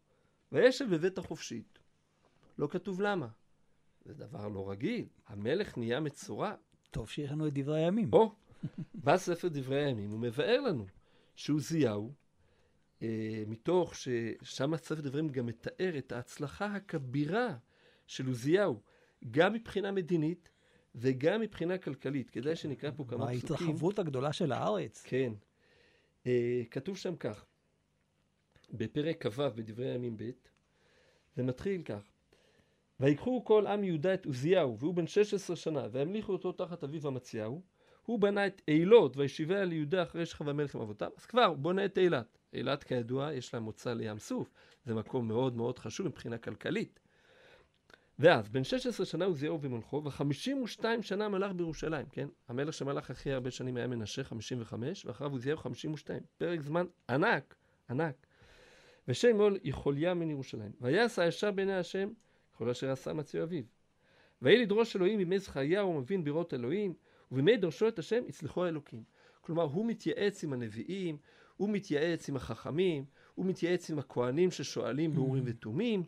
וישב 0.54 0.86
בבית 0.92 1.18
החופשית 1.18 1.80
לא 2.58 2.68
כתוב 2.68 3.02
למה 3.02 3.28
זה 4.06 4.14
דבר 4.14 4.48
לא 4.48 4.70
רגיל 4.72 5.06
המלך 5.28 5.78
נהיה 5.78 6.00
מצורע 6.00 6.54
טוב 6.92 7.10
שיש 7.10 7.32
לנו 7.32 7.48
את 7.48 7.54
דברי 7.54 7.84
הימים. 7.84 8.14
או, 8.14 8.36
בא 9.04 9.18
ספר 9.18 9.48
דברי 9.48 9.86
הימים, 9.86 10.10
הוא 10.10 10.20
מבאר 10.20 10.62
לנו 10.62 10.86
שעוזיהו, 11.36 12.14
אה, 13.02 13.44
מתוך 13.48 13.96
ששם 13.96 14.78
ספר 14.78 15.02
דברים 15.02 15.30
גם 15.30 15.46
מתאר 15.46 15.98
את 15.98 16.12
ההצלחה 16.12 16.66
הכבירה 16.66 17.56
של 18.08 18.28
עוזיהו, 18.28 18.82
גם 19.32 19.54
מבחינה 19.54 19.92
מדינית 19.92 20.50
וגם 20.96 21.42
מבחינה 21.42 21.78
כלכלית. 21.78 22.30
כדאי 22.30 22.56
שנקרא 22.56 22.92
פה 22.96 23.06
כמה 23.08 23.28
פסוקים. 23.28 23.56
ההתרחבות 23.56 24.00
הגדולה 24.00 24.34
של 24.34 24.52
הארץ. 24.52 25.02
כן. 25.06 25.34
אה, 26.28 26.62
כתוב 26.72 26.98
שם 26.98 27.16
כך, 27.16 27.46
בפרק 28.74 29.28
כ"ו 29.28 29.44
בדברי 29.56 29.90
הימים 29.90 30.18
ב', 30.18 30.32
זה 31.36 31.44
מתחיל 31.44 31.84
כך: 31.84 32.02
ויקחו 33.00 33.46
כל 33.46 33.68
עם 33.68 33.84
יהודה 33.84 34.14
את 34.14 34.26
עוזיהו, 34.26 34.80
והוא 34.80 34.94
בן 34.94 35.08
16 35.08 35.56
שנה, 35.56 35.88
והמליכו 35.92 36.32
אותו 36.32 36.52
תחת 36.52 36.84
אביו 36.84 37.08
אמציהו. 37.08 37.62
הוא 38.06 38.20
בנה 38.20 38.48
את 38.48 38.62
אילות, 38.68 39.18
וישיביה 39.18 39.66
ליהודה 39.66 40.04
אחרי 40.04 40.26
שכב 40.26 40.50
המלך 40.50 40.76
עם 40.76 40.82
אבותיו. 40.82 41.10
אז 41.18 41.26
כבר, 41.26 41.54
בונה 41.54 41.86
את 41.86 41.98
אילת. 41.98 42.38
אילת, 42.54 42.84
כידוע, 42.84 43.34
יש 43.34 43.54
לה 43.54 43.60
מוצא 43.60 43.94
לים 43.94 44.20
סוף. 44.20 44.50
זה 44.86 44.96
מקום 44.96 45.28
מאוד 45.28 45.56
מאוד 45.56 45.80
חשוב 45.80 46.08
מבחינה 46.08 46.38
כלכלית. 46.38 47.00
ואז, 48.20 48.50
בן 48.50 48.64
16 48.64 49.06
שנה 49.06 49.26
עוזיהו 49.26 49.58
במלכו, 49.58 50.02
ו-52 50.04 50.86
שנה 51.02 51.30
מלך 51.30 51.52
בירושלים, 51.52 52.06
כן? 52.06 52.28
המלך 52.48 52.74
שמלך 52.74 53.10
הכי 53.10 53.32
הרבה 53.32 53.52
שנים 53.52 53.78
היה 53.78 53.88
מנשה, 53.88 54.24
55, 54.24 55.06
ואחריו 55.06 55.32
עוזיהו 55.32 55.58
52. 55.58 56.20
פרק 56.38 56.62
זמן 56.62 56.86
ענק, 57.10 57.56
ענק. 57.90 58.26
ושם 59.08 59.38
מול 59.38 59.58
יכוליה 59.64 60.14
מן 60.14 60.30
ירושלים. 60.30 60.72
ויעש 60.82 61.20
הישר 61.20 61.52
בעיני 61.52 61.76
השם, 61.76 62.10
כל 62.58 62.70
אשר 62.70 62.92
עשה 62.92 63.14
מצוי 63.14 63.44
אביו. 63.44 63.64
ויהי 64.42 64.58
לדרוש 64.58 64.96
אלוהים 64.96 65.18
בימי 65.18 65.40
זכריה 65.40 65.86
ומבין 65.86 66.24
בירות 66.24 66.54
אלוהים, 66.54 66.94
ובימי 67.32 67.58
דרשו 67.58 67.88
את 67.88 68.00
השם 68.00 68.24
יצלחו 68.28 68.66
האלוקים. 68.66 69.04
כלומר, 69.42 69.64
הוא 69.64 69.86
מתייעץ 69.86 70.44
עם 70.44 70.54
הנביאים, 70.54 71.18
הוא 71.58 71.70
מתייעץ 71.70 72.30
עם 72.30 72.36
החכמים, 72.36 73.06
הוא 73.36 73.46
מתייעץ 73.46 73.90
עם 73.90 74.00
הכהנים 74.00 74.52
ששואלים 74.52 75.14
באורים 75.14 75.44
ותומים, 75.46 76.04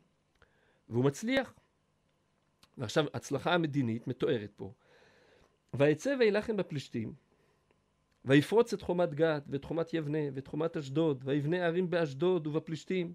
והוא 0.89 1.05
מצליח. 1.05 1.53
ועכשיו, 2.77 3.05
הצלחה 3.13 3.53
המדינית 3.53 4.08
מתוארת 4.08 4.51
פה. 4.55 4.71
ויצא 5.73 6.15
וילחם 6.19 6.58
בפלישתים, 6.58 7.13
ויפרוץ 8.25 8.73
את 8.73 8.81
חומת 8.81 9.13
גת, 9.13 9.43
ואת 9.49 9.63
חומת 9.63 9.93
יבנה, 9.93 10.19
ואת 10.33 10.47
חומת 10.47 10.77
אשדוד, 10.77 11.23
ויבנה 11.25 11.57
ערים 11.57 11.89
באשדוד 11.89 12.47
ובפלישתים, 12.47 13.13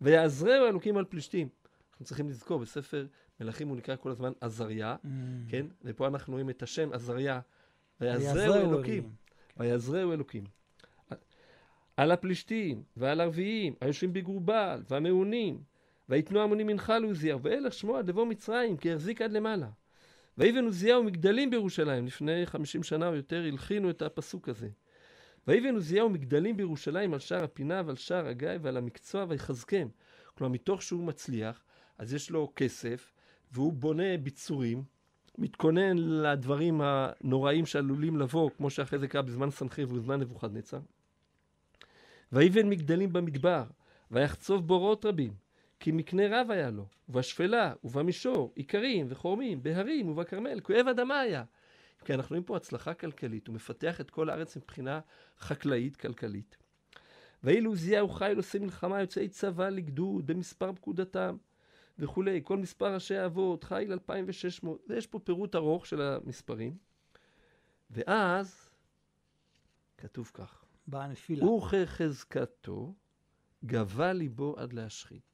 ויעזרהו 0.00 0.64
האלוקים 0.66 0.96
על 0.96 1.04
פלישתים. 1.04 1.48
אנחנו 1.90 2.04
צריכים 2.04 2.28
לזכור, 2.28 2.58
בספר 2.58 3.06
מלכים 3.40 3.68
הוא 3.68 3.76
נקרא 3.76 3.96
כל 3.96 4.10
הזמן 4.10 4.32
עזריה, 4.40 4.96
כן? 5.48 5.66
ופה 5.84 6.06
אנחנו 6.06 6.32
רואים 6.32 6.50
את 6.50 6.62
השם 6.62 6.92
עזריה, 6.92 7.40
ויעזרהו 8.00 8.70
אלוקים, 8.70 9.10
ויעזרהו 9.56 10.12
אלוקים. 10.12 10.44
על 11.96 12.10
הפלישתים 12.10 12.82
ועל 12.96 13.20
ערביים, 13.20 13.74
היושבים 13.80 14.12
בגורבל, 14.12 14.82
והמעונים, 14.90 15.62
ויתנו 16.08 16.40
המונים 16.40 16.66
מנחה 16.66 16.98
לעוזיהו, 16.98 17.42
ואלך 17.42 17.72
שמו 17.72 17.96
עד 17.96 18.08
לבוא 18.08 18.26
מצרים, 18.26 18.76
כי 18.76 18.92
החזיק 18.92 19.22
עד 19.22 19.32
למעלה. 19.32 19.68
ויבן 20.40 20.64
עוזיהו 20.64 21.04
מגדלים 21.04 21.50
בירושלים, 21.50 22.06
לפני 22.06 22.46
חמישים 22.46 22.82
שנה 22.82 23.08
או 23.08 23.14
יותר 23.14 23.44
הלחינו 23.48 23.90
את 23.90 24.02
הפסוק 24.02 24.48
הזה. 24.48 24.68
ויבן 25.46 25.74
עוזיהו 25.74 26.10
מגדלים 26.10 26.56
בירושלים 26.56 27.14
על 27.14 27.20
שער 27.20 27.44
הפינה 27.44 27.82
ועל 27.86 27.96
שער 27.96 28.26
הגיא 28.26 28.48
ועל 28.62 28.76
המקצוע 28.76 29.24
ויחזקם. 29.28 29.88
כלומר, 30.34 30.52
מתוך 30.52 30.82
שהוא 30.82 31.04
מצליח, 31.04 31.64
אז 31.98 32.14
יש 32.14 32.30
לו 32.30 32.52
כסף, 32.56 33.12
והוא 33.52 33.72
בונה 33.72 34.16
ביצורים, 34.22 34.84
מתכונן 35.38 35.98
לדברים 35.98 36.80
הנוראים 36.84 37.66
שעלולים 37.66 38.16
לבוא, 38.16 38.50
כמו 38.56 38.70
שאחרי 38.70 38.98
זה 38.98 39.08
קרה 39.08 39.22
בזמן 39.22 39.50
סנחריב 39.50 39.92
ובזמן 39.92 40.20
נבוכדנצר. 40.20 40.80
ויבן 42.32 42.68
מגדלים 42.68 43.12
במדבר, 43.12 43.64
ויחצוב 44.10 44.66
בורות 44.66 45.04
רבים, 45.04 45.32
כי 45.80 45.92
מקנה 45.92 46.22
רב 46.30 46.50
היה 46.50 46.70
לו, 46.70 46.86
ובשפלה, 47.08 47.72
ובמישור, 47.84 48.52
איכרים 48.56 49.06
וחורמים, 49.08 49.62
בהרים 49.62 50.08
ובכרמל, 50.08 50.60
כואב 50.60 50.86
אדמה 50.90 51.20
היה. 51.20 51.44
כי 52.04 52.14
אנחנו 52.14 52.32
רואים 52.34 52.44
פה 52.44 52.56
הצלחה 52.56 52.94
כלכלית, 52.94 53.46
הוא 53.46 53.54
מפתח 53.54 54.00
את 54.00 54.10
כל 54.10 54.30
הארץ 54.30 54.56
מבחינה 54.56 55.00
חקלאית 55.38 55.96
כלכלית. 55.96 56.56
ואילו 57.44 57.70
עוזיהו 57.70 58.08
חיל 58.08 58.36
עושה 58.36 58.58
מלחמה 58.58 59.00
יוצאי 59.00 59.28
צבא 59.28 59.68
לגדוד 59.68 60.26
במספר 60.26 60.72
פקודתם 60.72 61.36
וכולי, 61.98 62.40
כל 62.44 62.56
מספר 62.56 62.94
ראשי 62.94 63.16
האבות, 63.16 63.64
חיל 63.64 63.92
2600, 63.92 64.80
ויש 64.88 65.06
פה 65.06 65.18
פירוט 65.18 65.54
ארוך 65.54 65.86
של 65.86 66.02
המספרים. 66.02 66.76
ואז 67.90 68.70
כתוב 69.98 70.30
כך, 70.34 70.64
באה 70.86 71.04
הנפילה. 71.04 71.46
וכחזקתו 71.46 72.94
גבה 73.64 74.12
ליבו 74.12 74.54
עד 74.58 74.72
להשחית. 74.72 75.29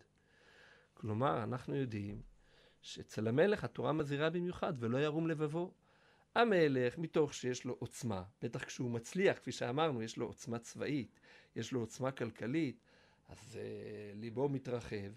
כלומר, 1.01 1.43
אנחנו 1.43 1.77
יודעים 1.77 2.23
שאצל 2.83 3.29
המלך 3.29 3.65
התורה 3.65 3.93
מזהירה 3.93 4.31
במיוחד, 4.31 4.73
ולא 4.79 4.99
ירום 4.99 5.27
לבבו. 5.27 5.75
המלך, 6.35 6.99
מתוך 6.99 7.35
שיש 7.35 7.65
לו 7.65 7.77
עוצמה, 7.79 8.23
בטח 8.43 8.65
כשהוא 8.65 8.91
מצליח, 8.91 9.37
כפי 9.37 9.53
שאמרנו, 9.53 10.03
יש 10.03 10.17
לו 10.17 10.27
עוצמה 10.27 10.59
צבאית, 10.59 11.21
יש 11.57 11.73
לו 11.73 11.81
עוצמה 11.81 12.11
כלכלית, 12.11 12.81
אז 13.29 13.57
אה, 13.57 14.13
ליבו 14.15 14.49
מתרחב, 14.49 15.13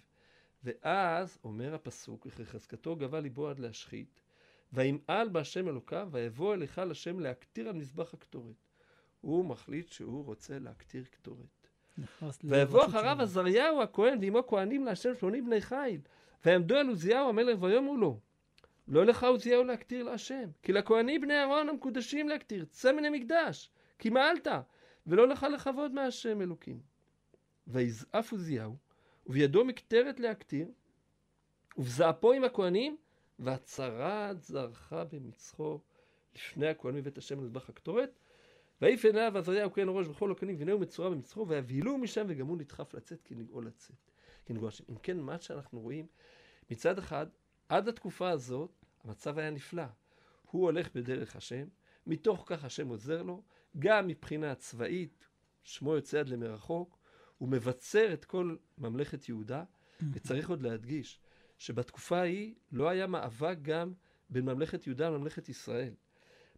ואז 0.64 1.40
אומר 1.44 1.76
הפסוק, 1.76 2.26
וכחזקתו 2.26 2.96
גבה 2.96 3.20
ליבו 3.20 3.50
עד 3.50 3.60
להשחית, 3.60 4.22
וימעל 4.74 5.30
בהשם 5.30 5.68
אלוקיו, 5.68 6.10
ויבוא 6.12 6.54
אל 6.54 6.62
היכל 6.62 6.92
השם 6.92 7.20
להקטיר 7.20 7.70
על 7.70 7.76
מזבח 7.76 8.14
הקטורת. 8.14 8.68
הוא 9.22 9.46
מחליט 9.46 9.90
שהוא 9.90 10.26
רוצה 10.26 10.60
להקטיר 10.60 11.04
קטורת. 11.04 11.59
ויבוא 12.44 12.86
אחריו. 12.86 13.22
עזריהו 13.22 13.82
הכהן 13.82 14.18
ועמו 14.22 14.48
כהנים 14.48 14.86
להשם 14.86 15.16
שמונים 15.16 15.46
בני 15.46 15.62
חיל. 15.62 16.02
ויעמדו 16.46 16.76
על 16.76 16.88
עוזיהו 16.88 17.30
המלך 17.30 17.62
ויאמרו 17.62 17.98
לו, 17.98 18.20
לא 18.88 19.06
לך 19.06 19.24
עוזיהו 19.24 19.64
להקטיר 19.64 20.04
להשם, 20.04 20.50
כי 20.64 20.74
לכהנים 20.74 21.22
בני 21.22 21.34
אהרון 21.34 21.70
המקודשים 21.70 22.30
להקטיר, 22.30 22.66
צא 22.66 22.92
מן 22.92 23.06
המקדש, 23.06 23.70
כי 24.00 24.10
מעלת, 24.10 24.48
ולא 25.08 25.28
לך 25.28 25.46
לכבוד 25.54 25.92
מהשם 25.92 26.42
אלוקים. 26.42 26.80
ויזעף 27.68 28.32
עוזיהו, 28.32 28.76
ובידו 29.28 29.66
מקטרת 29.66 30.20
להקטיר, 30.20 30.68
ובזעפו 31.78 32.32
עם 32.34 32.44
הכהנים, 32.44 32.98
והצרת 33.40 34.42
זרחה 34.42 35.04
במצחו 35.04 35.80
לפני 36.36 36.68
הכהנים 36.68 37.02
בבית 37.02 37.18
השם 37.18 37.40
למזבח 37.40 37.70
הקטורת, 37.70 38.20
ויפן 38.82 39.18
אליו 39.18 39.38
עזריהו 39.38 39.74
כהן 39.74 39.88
ראש 39.90 40.08
וכל 40.08 40.32
הכהנים 40.32 40.56
והנהו 40.60 40.80
מצורע 40.80 41.10
במצחו, 41.10 41.48
ויבהילוהו 41.48 41.98
משם 41.98 42.26
וגם 42.30 42.48
הוא 42.48 42.58
נדחף 42.58 42.94
לצאת 42.94 43.22
כי 43.24 43.36
נגאו 43.36 43.62
לצאת. 43.62 43.96
כי 44.46 44.54
נגאו 44.54 44.68
השם. 44.68 44.84
אם 44.90 44.96
כן, 45.04 45.20
מה 45.20 45.40
שאנחנו 45.40 45.80
רואים, 45.80 46.08
מצד 46.72 46.98
אחד, 46.98 47.28
עד 47.70 47.88
התקופה 47.88 48.30
הזאת, 48.30 48.72
המצב 49.04 49.38
היה 49.38 49.50
נפלא. 49.50 49.84
הוא 50.52 50.64
הולך 50.64 50.90
בדרך 50.96 51.36
השם, 51.36 51.68
מתוך 52.08 52.44
כך 52.48 52.64
השם 52.64 52.88
עוזר 52.88 53.24
לו, 53.24 53.44
גם 53.80 54.08
מבחינה 54.08 54.56
צבאית, 54.56 55.28
שמו 55.64 55.96
יוצא 55.96 56.20
עד 56.20 56.30
למרחוק, 56.30 57.00
הוא 57.38 57.50
מבצר 57.50 58.14
את 58.14 58.26
כל 58.26 58.56
ממלכת 58.78 59.30
יהודה, 59.30 59.64
וצריך 60.14 60.50
עוד 60.50 60.62
להדגיש 60.62 61.20
שבתקופה 61.58 62.18
ההיא 62.18 62.56
לא 62.72 62.90
היה 62.90 63.08
מאבק 63.08 63.58
גם 63.62 63.94
בין 64.30 64.46
ממלכת 64.46 64.88
יהודה 64.88 65.10
לממלכת 65.10 65.50
ישראל. 65.50 65.94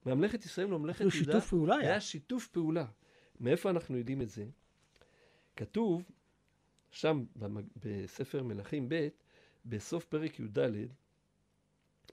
ממלכת 0.06 0.46
ישראל 0.46 0.74
וממלכת 0.74 1.02
יהודה 1.02 1.18
שיתוף 1.18 1.50
פעולה 1.50 1.76
היה. 1.76 1.90
היה 1.90 2.02
שיתוף 2.02 2.48
פעולה. 2.48 2.86
מאיפה 3.40 3.70
אנחנו 3.70 3.98
יודעים 3.98 4.22
את 4.22 4.30
זה? 4.30 4.46
כתוב 5.56 6.04
שם. 6.92 7.26
בספר 7.76 8.44
מלכים 8.44 8.90
ב', 8.90 9.08
בסוף 9.66 10.06
פרק 10.06 10.40
י"ד, 10.40 10.60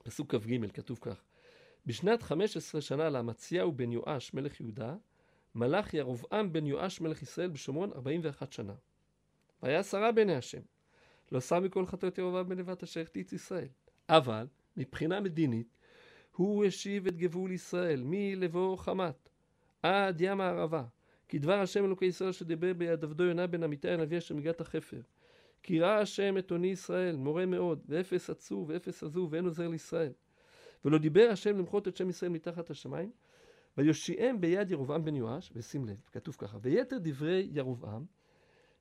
פסוק 0.03 0.35
כ"ג, 0.35 0.71
כתוב 0.73 0.99
כך: 1.01 1.23
בשנת 1.85 2.23
15 2.23 2.81
שנה 2.81 3.09
לאמציהו 3.09 3.71
בן 3.71 3.91
יואש 3.91 4.33
מלך 4.33 4.59
יהודה, 4.61 4.95
מלך 5.55 5.93
ירבעם 5.93 6.53
בן 6.53 6.65
יואש 6.65 7.01
מלך 7.01 7.21
ישראל 7.21 7.49
בשומרון 7.49 7.91
41 7.93 8.53
שנה. 8.53 8.73
והיה 9.63 9.83
שרה 9.83 10.11
בעיני 10.11 10.35
השם. 10.35 10.61
לא 11.31 11.41
שם 11.41 11.63
מכל 11.63 11.85
חטאות 11.85 12.17
ירבעם 12.17 12.49
בן 12.49 12.59
נבט 12.59 12.83
אשר 12.83 13.01
החטיץ 13.01 13.33
ישראל. 13.33 13.67
אבל 14.09 14.47
מבחינה 14.77 15.19
מדינית, 15.19 15.77
הוא 16.35 16.65
השיב 16.65 17.07
את 17.07 17.17
גבול 17.17 17.51
ישראל 17.51 18.01
מלבוא 18.05 18.77
חמת 18.77 19.29
עד 19.83 20.21
ים 20.21 20.41
הערבה. 20.41 20.83
כי 21.27 21.39
דבר 21.39 21.59
השם 21.59 21.85
אלוקי 21.85 22.05
ישראל 22.05 22.31
שדיבר 22.31 22.73
ביד 22.73 23.03
עבדו 23.03 23.23
יונה 23.23 23.47
בן 23.47 23.63
אמיתי 23.63 23.89
הנביא 23.89 24.17
אשר 24.17 24.35
מגת 24.35 24.61
החפר. 24.61 25.01
כי 25.63 25.79
ראה 25.79 25.99
השם 25.99 26.37
את 26.37 26.51
עוני 26.51 26.67
ישראל, 26.67 27.15
מורה 27.15 27.45
מאוד, 27.45 27.81
ואפס 27.87 28.29
עצוב 28.29 28.69
ואפס 28.69 29.03
עזוב, 29.03 29.33
ואין 29.33 29.45
עוזר 29.45 29.67
לישראל. 29.67 30.11
ולא 30.85 30.97
דיבר 30.97 31.29
השם 31.31 31.57
למחות 31.57 31.87
את 31.87 31.97
שם 31.97 32.09
ישראל 32.09 32.31
מתחת 32.31 32.69
השמיים, 32.69 33.11
ויושיעם 33.77 34.41
ביד 34.41 34.71
ירבעם 34.71 35.05
בן 35.05 35.15
יואש, 35.15 35.51
ושים 35.55 35.85
לב, 35.85 35.97
כתוב 36.11 36.35
ככה, 36.39 36.57
ויתר 36.61 36.97
דברי 37.01 37.49
ירבעם, 37.51 38.05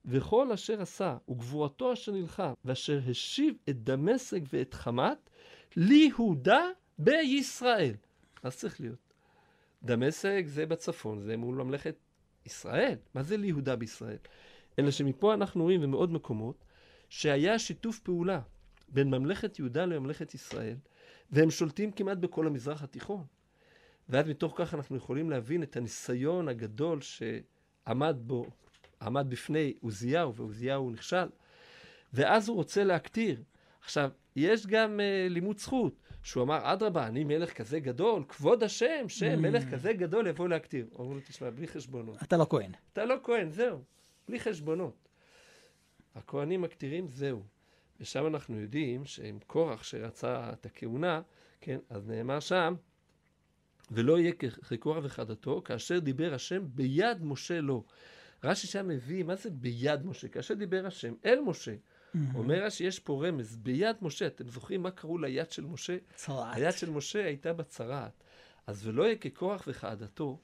וכל 0.04 0.52
אשר 0.52 0.82
עשה, 0.82 1.16
וגבורתו 1.28 1.92
אשר 1.92 2.12
נלחם, 2.12 2.52
ואשר 2.64 3.00
השיב 3.11 3.54
את 3.68 3.82
דמשק 3.82 4.40
ואת 4.52 4.74
חמת, 4.74 5.30
ליהודה 5.76 6.62
בישראל. 6.98 7.94
אז 8.42 8.56
צריך 8.56 8.80
להיות. 8.80 9.12
דמשק 9.82 10.42
זה 10.46 10.66
בצפון, 10.66 11.20
זה 11.20 11.37
מול 11.37 11.54
ממלכת 11.54 11.94
ישראל. 12.46 12.96
מה 13.14 13.22
זה 13.22 13.37
ליהודה 13.37 13.76
בישראל? 13.76 14.18
אלא 14.78 14.90
שמפה 14.90 15.34
אנחנו 15.34 15.62
רואים 15.62 15.80
במאוד 15.80 16.12
מקומות 16.12 16.64
שהיה 17.08 17.58
שיתוף 17.58 17.98
פעולה 17.98 18.40
בין 18.88 19.11
ממלכת 19.11 19.58
יהודה 19.58 19.87
לממלכת 19.87 20.34
ישראל, 20.34 20.76
והם 21.30 21.50
שולטים 21.50 21.92
כמעט 21.92 22.18
בכל 22.18 22.46
המזרח 22.46 22.82
התיכון. 22.82 23.24
ואז 24.08 24.28
מתוך 24.28 24.54
כך 24.56 24.74
אנחנו 24.74 24.96
יכולים 24.96 25.30
להבין 25.30 25.62
את 25.62 25.76
הניסיון 25.76 26.48
הגדול 26.48 27.00
שעמד 27.00 28.16
בו, 28.20 28.46
עמד 29.02 29.26
בפני 29.28 29.74
עוזיהו, 29.80 30.34
ועוזיהו 30.34 30.90
נכשל, 30.90 31.28
ואז 32.12 32.48
הוא 32.48 32.56
רוצה 32.56 32.84
להקטיר. 32.84 33.42
עכשיו, 33.88 34.11
יש 34.37 34.66
גם 34.66 35.01
uh, 35.01 35.33
לימוד 35.33 35.59
זכות, 35.59 35.94
שהוא 36.22 36.42
אמר, 36.42 36.72
אדרבה, 36.72 37.07
אני 37.07 37.24
מלך 37.24 37.53
כזה 37.53 37.81
גדול, 37.81 38.24
כבוד 38.29 38.62
השם, 38.62 39.09
שם, 39.09 39.35
Mm. 39.35 39.37
מלך 39.37 39.70
כזה 39.70 39.92
גדול 39.92 40.27
יבוא 40.27 40.48
להקטיר. 40.48 40.87
אמרו 41.01 41.14
לו, 41.14 41.20
תשמע, 41.20 41.51
בלי 41.51 41.68
חשבונות. 41.68 42.22
אתה 42.22 42.37
לא 42.37 42.46
כהן. 42.51 42.70
אתה 42.92 43.05
לא 43.05 43.14
כהן, 43.24 43.51
זהו, 43.51 43.83
בלי 44.29 44.40
חשבונות. 44.40 45.09
הכהנים 46.14 46.62
מקטירים, 46.62 47.09
זהו. 47.09 47.42
ושם 48.01 48.27
אנחנו 48.27 48.61
יודעים 48.61 49.05
שעם 49.05 49.38
קורח 49.46 49.83
שרצה 49.83 50.53
את 50.53 50.66
הכהונה, 50.66 51.20
כן, 51.61 51.79
אז 51.90 52.09
נאמר 52.09 52.40
שם, 52.40 52.74
ולא 53.90 54.18
יהיה 54.18 54.33
כקורח 54.68 55.05
וחדתו, 55.05 55.62
כאשר 55.64 55.98
דיבר 55.98 56.35
השם 56.35 56.62
ביד 56.74 57.24
משה 57.24 57.61
לו. 57.61 57.85
רש"י 58.44 58.66
שם 58.66 58.88
מביא, 58.88 59.24
מה 59.24 59.37
זה 59.37 59.51
ביד 59.51 60.07
משה? 60.07 60.29
כאשר 60.29 60.55
דיבר 60.55 60.87
השם 60.87 61.14
אל 61.24 61.40
משה. 61.40 61.74
אומר 62.35 62.64
רש"י, 62.64 62.85
יש 62.85 62.99
פה 62.99 63.27
רמז, 63.27 63.57
ביד 63.57 63.97
משה. 64.03 64.27
אתם 64.27 64.49
זוכרים 64.49 64.83
מה 64.83 64.90
קראו 64.90 65.18
ליד 65.18 65.51
של 65.51 65.64
משה? 65.64 65.97
צרעת. 66.14 66.57
היד 66.57 66.73
של 66.73 66.90
משה 66.90 67.25
הייתה 67.25 67.53
בצרעת. 67.53 68.25
אז 68.66 68.87
ולא 68.87 69.03
יהיה 69.03 69.16
כקורח 69.16 69.64
וכעדתו. 69.66 70.38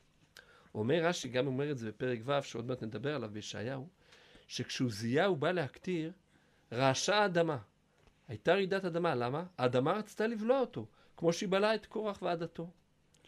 אומר 0.74 1.04
רש"י, 1.04 1.28
גם 1.28 1.46
אומר 1.46 1.70
את 1.70 1.78
זה 1.78 1.88
בפרק 1.88 2.18
ו', 2.24 2.42
שעוד 2.42 2.66
מעט 2.66 2.82
נדבר 2.82 3.14
עליו 3.14 3.30
בישעיהו, 3.32 3.88
שכשעוזיהו 4.48 5.36
בא 5.36 5.52
להקטיר, 5.52 6.12
רעשה 6.72 7.16
האדמה. 7.16 7.58
הייתה 8.28 8.52
רעידת 8.52 8.84
אדמה, 8.84 9.14
למה? 9.14 9.44
האדמה 9.58 9.92
רצתה 9.92 10.26
לבלוע 10.26 10.60
אותו, 10.60 10.86
כמו 11.16 11.32
שהיא 11.32 11.48
בלעה 11.48 11.74
את 11.74 11.86
קורח 11.86 12.22
ועדתו. 12.22 12.70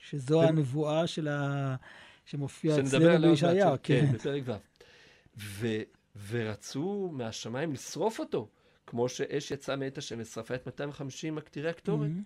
שזו 0.01 0.35
ו- 0.35 0.43
הנבואה 0.43 1.07
של 1.07 1.29
ה... 1.29 1.77
שמופיעה 2.25 2.81
אצלנו 2.81 3.31
בישעיהו. 3.31 3.77
כן, 3.83 4.07
כן. 4.07 4.13
בפרק 4.13 4.43
ו'. 4.47 5.96
ורצו 6.29 7.11
מהשמיים 7.13 7.73
לשרוף 7.73 8.19
אותו, 8.19 8.49
כמו 8.87 9.09
שאש 9.09 9.51
יצאה 9.51 9.77
מאת 9.77 9.99
השם 9.99 10.17
ושרפה 10.19 10.55
את 10.55 10.67
250 10.67 11.35
מקטירי 11.35 11.71
הקטורת. 11.71 12.01
מהמם. 12.01 12.23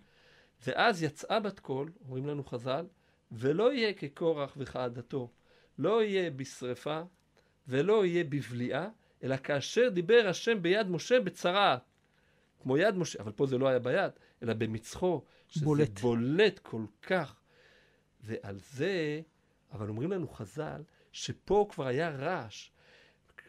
ואז 0.67 1.03
יצאה 1.03 1.41
בת 1.41 1.61
קול, 1.61 1.93
אומרים 2.05 2.27
לנו 2.27 2.45
חז"ל, 2.45 2.87
ולא 3.33 3.73
יהיה 3.73 3.93
כקורח 3.93 4.55
וכעדתו, 4.57 5.31
לא 5.79 6.05
יהיה 6.05 6.31
בשרפה 6.31 7.03
ולא 7.69 8.07
יהיה 8.07 8.25
בבליעה, 8.25 8.89
אלא 9.23 9.37
כאשר 9.37 9.89
דיבר 9.89 10.27
השם 10.29 10.63
ביד 10.63 10.89
משה 10.89 11.21
בצרעת. 11.21 11.83
כמו 12.63 12.77
יד 12.77 12.95
משה, 12.95 13.23
אבל 13.23 13.33
פה 13.33 13.47
זה 13.47 13.59
לא 13.59 13.69
היה 13.69 13.79
ביד, 13.79 14.13
אלא 14.43 14.55
במצחו, 14.55 15.23
שזה 15.49 15.65
בולט. 15.65 16.01
בולט 16.01 16.59
כל 16.59 16.85
כך. 17.03 17.37
ועל 18.21 18.59
זה, 18.59 19.21
אבל 19.73 19.89
אומרים 19.89 20.11
לנו 20.11 20.29
חז"ל, 20.29 20.83
שפה 21.13 21.67
כבר 21.71 21.87
היה 21.87 22.11
רעש. 22.11 22.71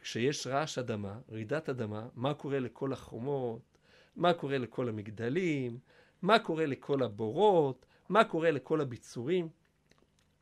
כשיש 0.01 0.47
רעש 0.47 0.77
אדמה, 0.77 1.19
רעידת 1.31 1.69
אדמה, 1.69 2.07
מה 2.15 2.33
קורה 2.33 2.59
לכל 2.59 2.93
החומות, 2.93 3.77
מה 4.15 4.33
קורה 4.33 4.57
לכל 4.57 4.89
המגדלים, 4.89 5.79
מה 6.21 6.39
קורה 6.39 6.65
לכל 6.65 7.03
הבורות, 7.03 7.85
מה 8.09 8.23
קורה 8.23 8.51
לכל 8.51 8.81
הביצורים. 8.81 9.49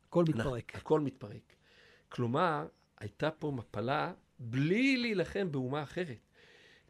הכל 0.08 0.24
מתפרק. 0.24 0.76
הכל 0.76 1.00
מתפרק. 1.00 1.56
כלומר, 2.10 2.68
הייתה 2.98 3.32
פה 3.32 3.52
מפלה 3.52 4.14
בלי 4.40 4.98
להילחם 4.98 5.52
באומה 5.52 5.84
אחרת. 5.84 6.30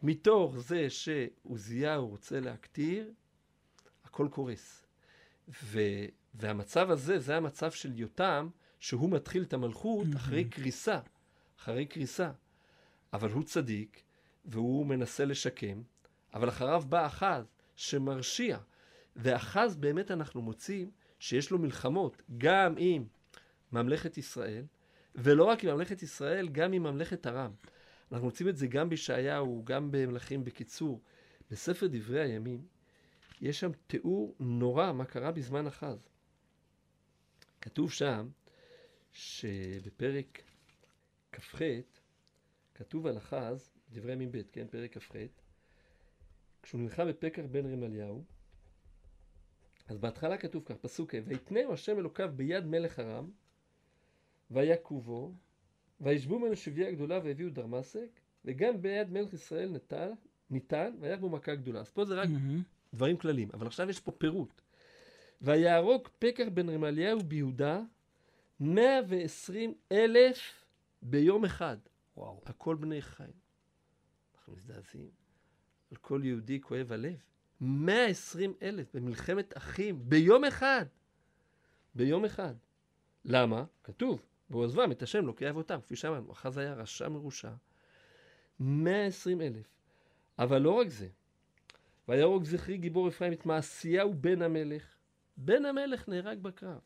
מתוך 0.03 0.57
זה 0.57 0.89
שעוזיהו 0.89 2.07
רוצה 2.07 2.39
להקטיר, 2.39 3.11
הכל 4.03 4.27
קורס. 4.31 4.85
ו, 5.63 5.79
והמצב 6.33 6.91
הזה, 6.91 7.19
זה 7.19 7.37
המצב 7.37 7.71
של 7.71 7.99
יותם, 7.99 8.49
שהוא 8.79 9.09
מתחיל 9.09 9.43
את 9.43 9.53
המלכות 9.53 10.07
אחרי 10.15 10.45
קריסה. 10.45 10.99
אחרי 11.59 11.85
קריסה. 11.85 12.31
אבל 13.13 13.31
הוא 13.31 13.43
צדיק, 13.43 14.03
והוא 14.45 14.85
מנסה 14.85 15.25
לשקם, 15.25 15.81
אבל 16.33 16.49
אחריו 16.49 16.83
בא 16.89 17.05
אחז, 17.05 17.45
שמרשיע. 17.75 18.57
ואחז 19.15 19.75
באמת 19.75 20.11
אנחנו 20.11 20.41
מוצאים 20.41 20.91
שיש 21.19 21.51
לו 21.51 21.57
מלחמות, 21.57 22.21
גם 22.37 22.75
עם 22.77 23.05
ממלכת 23.71 24.17
ישראל, 24.17 24.65
ולא 25.15 25.43
רק 25.43 25.63
עם 25.63 25.69
ממלכת 25.69 26.03
ישראל, 26.03 26.47
גם 26.47 26.73
עם 26.73 26.83
ממלכת 26.83 27.27
ארם. 27.27 27.51
אנחנו 28.11 28.25
מוצאים 28.25 28.49
את 28.49 28.57
זה 28.57 28.67
גם 28.67 28.89
בישעיהו, 28.89 29.61
גם 29.65 29.91
במלכים 29.91 30.43
בקיצור. 30.43 31.01
בספר 31.51 31.87
דברי 31.91 32.21
הימים, 32.21 32.65
יש 33.41 33.59
שם 33.59 33.71
תיאור 33.87 34.35
נורא 34.39 34.91
מה 34.91 35.05
קרה 35.05 35.31
בזמן 35.31 35.67
אחז. 35.67 36.07
כתוב 37.61 37.91
שם 37.91 38.29
שבפרק 39.11 40.41
כ"ח, 41.31 41.61
כתוב 42.79 43.07
על 43.07 43.17
אחז, 43.17 43.71
דברי 43.91 44.13
ימים 44.13 44.31
ב', 44.31 44.41
כן, 44.51 44.67
פרק 44.67 44.97
כ"ח, 44.97 45.15
כשהוא 46.63 46.81
נלחם 46.81 47.07
בפקר 47.07 47.47
בן 47.47 47.73
רמליהו, 47.73 48.23
אז 49.87 49.97
בהתחלה 49.97 50.37
כתוב 50.37 50.63
כך, 50.65 50.75
פסוק 50.75 51.15
ה', 51.15 51.17
ויתנהו 51.25 51.73
השם 51.73 51.99
אלוקיו 51.99 52.31
ביד 52.35 52.65
מלך 52.65 52.99
ארם, 52.99 53.29
ויכובו, 54.51 55.33
וישבו 56.01 56.39
ממנו 56.39 56.55
שבייה 56.55 56.91
גדולה 56.91 57.19
והביאו 57.23 57.49
דרמסק, 57.49 58.19
וגם 58.45 58.81
ביד 58.81 59.11
מלך 59.11 59.33
ישראל 59.33 59.69
נטל, 59.69 60.11
ניתן, 60.49 60.95
והיה 60.99 61.17
בו 61.17 61.29
מכה 61.29 61.55
גדולה. 61.55 61.79
אז 61.79 61.89
פה 61.89 62.05
זה 62.05 62.15
רק 62.15 62.29
מהמם. 62.29 62.63
דברים 62.93 63.17
כלליים, 63.17 63.49
אבל 63.53 63.67
עכשיו 63.67 63.89
יש 63.89 63.99
פה 63.99 64.11
פירוט. 64.11 64.61
ויהרוג 65.41 66.07
פקר 66.19 66.49
בן 66.49 66.69
רמליהו 66.69 67.19
ביהודה 67.19 67.81
120 68.59 69.73
אלף 69.91 70.65
ביום 71.01 71.45
אחד. 71.45 71.77
וואו. 72.19 72.41
הכל 72.45 72.75
בני 72.75 73.01
חיים. 73.01 73.33
אנחנו 74.35 74.53
מזדעזעים. 74.53 75.09
על 75.91 75.97
כל 75.97 76.21
יהודי 76.23 76.61
כואב 76.61 76.91
הלב. 76.91 77.23
120 77.61 78.53
אלף 78.61 78.95
במלחמת 78.95 79.57
אחים 79.57 80.09
ביום 80.09 80.45
אחד. 80.45 80.85
ביום 81.95 82.25
אחד. 82.25 82.53
למה? 83.25 83.63
כתוב, 83.83 84.25
ועוזבם 84.49 84.91
את 84.91 85.01
השם 85.01 85.25
לוקי 85.25 85.49
אבותם, 85.49 85.79
כפי 85.81 85.95
שאמרנו, 85.95 86.31
אחז 86.31 86.57
היה 86.57 86.73
רשע 86.73 87.09
מרושע. 87.09 87.51
120 88.59 89.41
אלף. 89.41 89.67
אבל 90.39 90.61
לא 90.61 90.71
רק 90.71 90.87
זה, 90.87 91.07
ויהרוג 92.07 92.43
זכרי 92.43 92.77
גיבור 92.77 93.07
אפרים 93.07 93.33
את 93.33 93.45
מעשיהו 93.45 94.13
בן 94.13 94.41
המלך. 94.41 94.95
בן 95.37 95.65
המלך 95.65 96.09
נהרג 96.09 96.39
בקרב. 96.41 96.79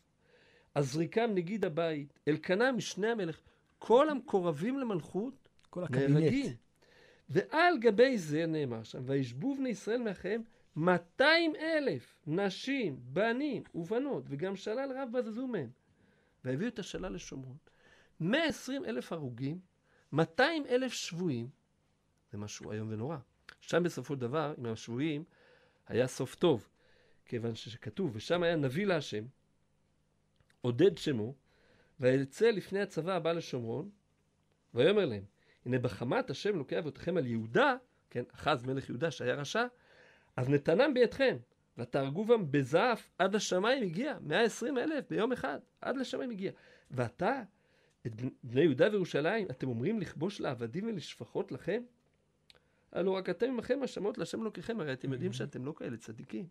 עזריקם 0.76 1.32
נגיד 1.34 1.65
הבית, 1.65 2.19
אלקנה 2.28 2.72
משנה 2.72 3.12
המלך, 3.12 3.39
כל 3.86 4.10
המקורבים 4.10 4.80
למלכות 4.80 5.50
כל 5.69 5.84
נהרגים. 5.89 6.17
הקבינט. 6.17 6.58
ועל 7.30 7.78
גבי 7.80 8.17
זה 8.17 8.46
נאמר 8.46 8.84
שם, 8.84 9.02
וישבו 9.06 9.56
בני 9.56 9.69
ישראל 9.69 10.02
מאחיהם 10.02 10.43
200 10.76 11.56
אלף 11.56 12.19
נשים, 12.28 13.00
בנים 13.04 13.63
ובנות, 13.76 14.24
וגם 14.28 14.56
שלל 14.56 14.91
רב 14.96 15.10
בזזו 15.12 15.48
מהם. 15.48 15.69
והביאו 16.46 16.69
את 16.69 16.80
השלל 16.80 17.13
לשומרון. 17.13 17.58
120 18.19 18.86
אלף 18.86 19.12
הרוגים, 19.12 19.60
200 20.12 20.65
אלף 20.65 20.93
שבויים, 20.93 21.50
זה 22.32 22.38
משהו 22.38 22.72
איום 22.72 22.88
ונורא. 22.91 23.17
שם 23.62 23.84
בסופו 23.84 24.13
של 24.13 24.19
דבר, 24.19 24.54
עם 24.58 24.65
השבויים, 24.65 25.24
היה 25.88 26.08
סוף 26.08 26.36
טוב, 26.36 26.67
כיוון 27.26 27.56
שכתוב, 27.56 28.12
ושם 28.13 28.43
היה 28.43 28.56
נביא 28.56 28.86
להשם, 28.86 29.24
עודד 30.62 30.98
שמו, 30.98 31.34
ויצא 32.00 32.50
לפני 32.50 32.82
הצבא 32.82 33.16
הבא 33.16 33.32
לשומרון, 33.32 33.90
ויאמר 34.74 35.06
להם, 35.06 35.24
הנה 35.66 35.80
בחמת 35.80 36.30
השם 36.30 36.56
לוקח 36.56 36.78
אבותיכם 36.78 37.18
על 37.18 37.26
יהודה, 37.26 37.76
כן, 38.10 38.24
אחז 38.34 38.64
מלך 38.64 38.90
יהודה 38.90 39.12
שהיה 39.12 39.36
רשע, 39.36 39.66
אז 40.36 40.50
נתנם 40.50 40.94
בידכם, 40.94 41.38
ותהרגו 41.78 42.26
בם 42.26 42.52
בזעף 42.52 43.10
עד 43.18 43.36
השמיים 43.36 43.84
הגיע, 43.84 44.18
120 44.22 44.78
אלף 44.78 45.10
ביום 45.10 45.32
אחד, 45.32 45.60
עד 45.82 45.98
לשמיים 45.98 46.32
הגיע. 46.32 46.52
ועתה, 46.92 47.42
את 48.08 48.16
בני- 48.16 48.30
בני 48.44 48.62
יהודה 48.62 48.92
וירושלים, 48.92 49.48
אתם 49.52 49.68
אומרים 49.68 50.00
לכבוש 50.00 50.42
לעבדים 50.42 50.88
ולשפחות 50.88 51.52
לכם? 51.52 51.84
הלא 52.92 53.12
רק 53.12 53.30
אתם 53.30 53.46
עמכם 53.46 53.82
האשמות 53.82 54.18
להשם 54.18 54.42
אלוקיכם, 54.42 54.80
הרי 54.80 54.94
אתם 54.94 55.14
יודעים 55.14 55.34
שאתם 55.34 55.66
לא 55.66 55.74
כאלה 55.78 55.98
צדיקים. 55.98 56.48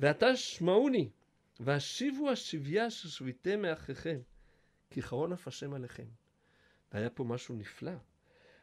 ועתה 0.00 0.36
שמעוני, 0.36 1.10
והשיבו 1.60 2.30
השביה 2.30 2.86
אשר 2.86 3.08
שביתם 3.08 3.62
מאחיכם, 3.62 4.18
כי 4.90 5.02
חרון 5.02 5.32
אף 5.32 5.48
השם 5.48 5.74
עליכם. 5.74 6.06
והיה 6.92 7.10
פה 7.10 7.24
משהו 7.24 7.54
נפלא. 7.54 7.92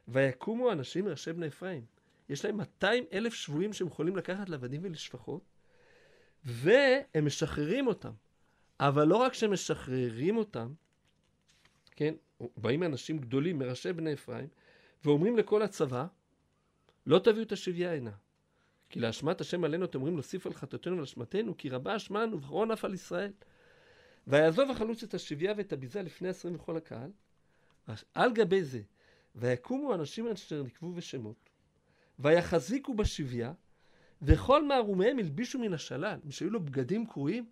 ויקומו 0.08 0.71
אנשים 0.71 1.06
מראשי 1.06 1.34
בני 1.34 1.47
אפרים. 1.47 1.86
יש 2.30 2.45
להם 2.45 2.58
200 2.58 3.04
אלף 3.13 3.34
שבויים 3.34 3.73
שהם 3.73 3.88
יכולים 3.88 4.15
לקחת 4.15 4.49
לעבדים 4.49 4.82
ולשפחות, 4.84 5.41
והם 6.43 7.25
משחררים 7.25 7.88
אותם. 7.88 8.12
אבל 8.80 9.08
לא 9.08 9.17
רק 9.17 9.34
שהם 9.34 9.54
משחררים 9.54 10.38
אותם, 10.38 10.73
כן, 11.91 12.13
באים 12.58 12.84
אנשים 12.84 13.17
גדולים 13.17 13.60
מראשי 13.60 13.93
בני 13.93 14.13
אפרים, 14.13 14.47
ואומרים 15.06 15.38
לכל 15.38 15.62
הצבא, 15.62 16.06
לא 17.06 17.19
תביאו 17.19 17.43
את 17.43 17.52
השביה 17.52 17.93
הנה. 17.93 18.12
כי 18.89 18.99
להשמת 18.99 19.41
השם 19.41 19.63
עלינו 19.63 19.86
אתם 19.86 19.97
אומרים 19.97 20.13
להוסיף 20.13 20.45
על 20.45 20.54
חטאותינו 20.54 20.97
ולאשמתנו, 20.97 21.58
כי 21.58 21.69
רבה 21.69 21.95
אשמנו 21.95 22.41
וחרון 22.41 22.71
אף 22.71 22.86
על 22.86 22.93
ישראל. 22.93 23.32
ויעזוב 24.28 24.71
החלוץ 24.71 25.04
את 25.04 25.13
השביה 25.13 25.54
ואת 25.58 25.73
הביזה 25.73 26.02
לפני 26.02 26.30
עשרים 26.30 26.56
וכל 26.56 26.78
הקהל, 26.78 27.12
על 28.13 28.34
גבי 28.34 28.63
זה, 28.63 28.82
ויקומו 29.36 29.93
אנשים 29.93 30.28
אשר 30.28 30.63
נקבו 30.63 30.93
בשמות, 30.93 31.49
ויחזיקו 32.19 32.93
בשביה, 32.93 33.54
וכל 34.21 34.65
מערומיהם 34.65 35.19
הלבישו 35.19 35.60
מן 35.60 35.73
השלל, 35.73 36.19
מי 36.23 36.32
שהיו 36.32 36.49
לו 36.49 36.60
בגדים 36.60 37.06
קרועים, 37.06 37.45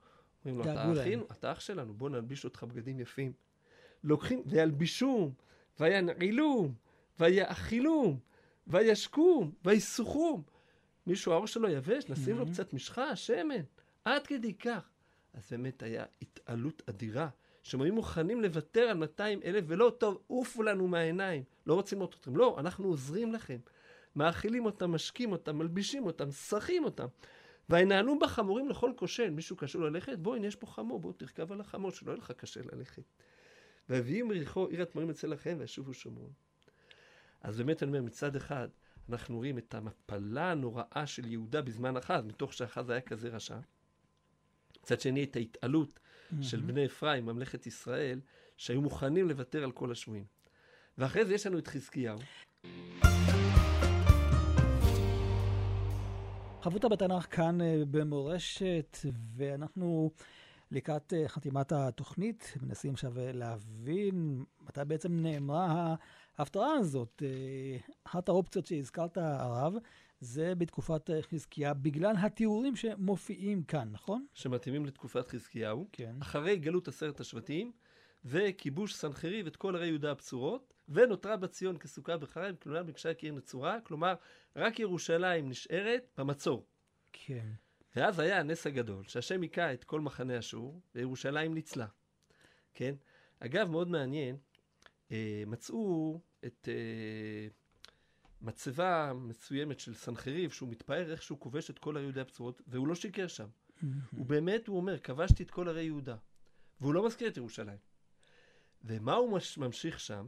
אומרים 0.45 0.57
לו, 0.57 0.73
אתה. 0.73 1.01
אחינו, 1.01 1.25
אתה 1.31 1.51
אח 1.51 1.59
שלנו, 1.59 1.93
בוא 1.93 2.09
נלביש 2.09 2.45
אותך 2.45 2.63
בגדים 2.63 2.99
יפים. 2.99 3.33
לוקחים, 4.03 4.43
וילבישום, 4.45 5.33
וינעילום, 5.79 6.73
ויאכילום, 7.19 8.19
וישקום, 8.67 9.51
ויסוחום. 9.65 10.43
מישהו 11.07 11.31
העור 11.31 11.47
שלו 11.47 11.69
יבש, 11.69 12.09
נשים 12.09 12.37
לו 12.37 12.45
Mhm. 12.45 12.49
קצת 12.51 12.73
משחה, 12.73 13.15
שמן, 13.15 13.61
עד 14.05 14.27
כדי 14.27 14.53
כך. 14.53 14.89
אז 15.33 15.47
באמת 15.51 15.83
היה 15.83 16.05
התעלות 16.21 16.81
אדירה, 16.89 17.29
שהם 17.63 17.81
היו 17.81 17.93
מוכנים 17.93 18.41
לוותר 18.41 18.81
על 18.81 18.97
200 18.97 19.39
אלף, 19.43 19.63
ולא, 19.67 19.95
טוב, 19.97 20.21
עופו 20.27 20.63
לנו 20.63 20.87
מהעיניים, 20.87 21.43
לא 21.65 21.73
רוצים 21.73 21.97
לראות 21.99 22.15
אתכם. 22.19 22.35
לא, 22.37 22.55
אנחנו 22.59 22.87
עוזרים 22.87 23.33
לכם. 23.33 23.57
מאכילים 24.15 24.65
אותם, 24.65 24.91
משקים 24.91 25.31
אותם, 25.31 25.57
מלבישים 25.57 26.05
אותם, 26.05 26.31
שחים 26.31 26.83
אותם. 26.83 27.07
וינעלו 27.69 28.19
בחמורים 28.19 28.69
לכל 28.69 28.91
כושל. 28.95 29.29
מישהו 29.29 29.55
קשור 29.55 29.81
ללכת? 29.81 30.19
בוא, 30.19 30.35
הנה 30.35 30.47
יש 30.47 30.55
פה 30.55 30.67
חמור, 30.67 30.99
בוא 30.99 31.13
תרכב 31.17 31.51
על 31.51 31.61
החמור, 31.61 31.91
שלא 31.91 32.11
יהיה 32.11 32.17
לך 32.17 32.31
קשה 32.31 32.61
ללכת. 32.71 33.03
והביאו 33.89 34.27
מריחו 34.27 34.67
עיר 34.67 34.81
התמרים 34.81 35.09
אצל 35.09 35.27
לכם, 35.27 35.55
וישובו 35.59 35.93
שומרון. 35.93 36.31
אז 37.41 37.57
באמת 37.57 37.83
אני 37.83 37.89
אומר, 37.89 38.01
מצד 38.01 38.35
אחד, 38.35 38.67
אנחנו 39.09 39.35
רואים 39.35 39.57
את 39.57 39.75
המפלה 39.75 40.51
הנוראה 40.51 41.03
של 41.05 41.31
יהודה 41.31 41.61
בזמן 41.61 41.97
אחז, 41.97 42.25
מתוך 42.25 42.53
שאחז 42.53 42.89
היה 42.89 43.01
כזה 43.01 43.29
רשע. 43.29 43.59
מצד 44.83 44.99
שני, 44.99 45.23
את 45.23 45.35
ההתעלות 45.35 45.99
של 46.41 46.59
בני 46.59 46.85
אפרים, 46.85 47.25
ממלכת 47.25 47.67
ישראל, 47.67 48.19
שהיו 48.57 48.81
מוכנים 48.81 49.29
לוותר 49.29 49.63
על 49.63 49.71
כל 49.71 49.91
השבויים. 49.91 50.25
ואחרי 50.97 51.25
זה 51.25 51.33
יש 51.33 51.47
לנו 51.47 51.57
את 51.57 51.67
חזקיהו. 51.67 52.19
חבותה 56.61 56.89
בתנ"ך 56.89 57.35
כאן 57.35 57.61
אה, 57.61 57.83
במורשת, 57.91 58.97
ואנחנו 59.35 60.11
לקראת 60.71 61.13
אה, 61.13 61.27
חתימת 61.27 61.71
התוכנית, 61.71 62.53
מנסים 62.61 62.93
עכשיו 62.93 63.19
אה, 63.19 63.31
להבין 63.31 64.43
מתי 64.61 64.81
בעצם 64.87 65.19
נאמרה 65.21 65.95
ההפטרה 66.37 66.73
הזאת. 66.73 67.23
אה, 67.25 67.77
אחת 68.03 68.29
האופציות 68.29 68.65
שהזכרת, 68.65 69.17
הרב, 69.17 69.73
זה 70.19 70.55
בתקופת 70.55 71.09
חזקיה, 71.21 71.73
בגלל 71.73 72.15
התיאורים 72.19 72.75
שמופיעים 72.75 73.63
כאן, 73.63 73.89
נכון? 73.91 74.25
שמתאימים 74.33 74.85
לתקופת 74.85 75.27
חזקיהו, 75.27 75.87
כן. 75.91 76.15
אחרי 76.21 76.57
גלות 76.57 76.87
עשרת 76.87 77.19
השבטים, 77.19 77.71
וכיבוש 78.25 78.95
סנחריב 78.95 79.47
את 79.47 79.55
כל 79.55 79.75
ערי 79.75 79.87
יהודה 79.87 80.11
הבצורות, 80.11 80.73
ונותרה 80.89 81.37
בציון 81.37 81.77
כסוכה 81.77 82.17
בחריים, 82.17 82.55
כלומר 82.55 82.83
ביקשה 82.83 83.13
כעיר 83.13 83.33
נצורה, 83.33 83.81
כלומר 83.81 84.13
רק 84.55 84.79
ירושלים 84.79 85.49
נשארת 85.49 86.11
במצור. 86.17 86.65
כן. 87.13 87.49
ואז 87.95 88.19
היה 88.19 88.39
הנס 88.39 88.67
הגדול, 88.67 89.03
שהשם 89.07 89.41
היכה 89.41 89.73
את 89.73 89.83
כל 89.83 90.01
מחנה 90.01 90.39
אשור, 90.39 90.81
וירושלים 90.95 91.53
ניצלה. 91.53 91.87
כן? 92.73 92.95
אגב, 93.39 93.69
מאוד 93.69 93.87
מעניין, 93.87 94.37
אה, 95.11 95.43
מצאו 95.47 96.19
את 96.45 96.69
אה, 96.71 97.47
מצבה 98.41 99.13
מסוימת 99.15 99.79
של 99.79 99.93
סנחריב, 99.93 100.51
שהוא 100.51 100.69
מתפאר 100.69 101.11
איך 101.11 101.21
שהוא 101.23 101.39
כובש 101.39 101.69
את 101.69 101.79
כל 101.79 101.95
ערי 101.97 102.03
יהודה 102.05 102.21
הבצורות, 102.21 102.61
והוא 102.67 102.87
לא 102.87 102.95
שיקר 102.95 103.27
שם. 103.27 103.47
הוא 104.11 104.25
באמת, 104.25 104.67
הוא 104.67 104.77
אומר, 104.77 104.99
כבשתי 104.99 105.43
את 105.43 105.51
כל 105.51 105.67
ערי 105.69 105.83
יהודה. 105.83 106.15
והוא 106.81 106.93
לא 106.93 107.05
מזכיר 107.05 107.27
את 107.27 107.37
ירושלים. 107.37 107.77
ומה 108.83 109.13
הוא 109.15 109.37
מש- 109.37 109.57
ממשיך 109.57 109.99
שם? 109.99 110.27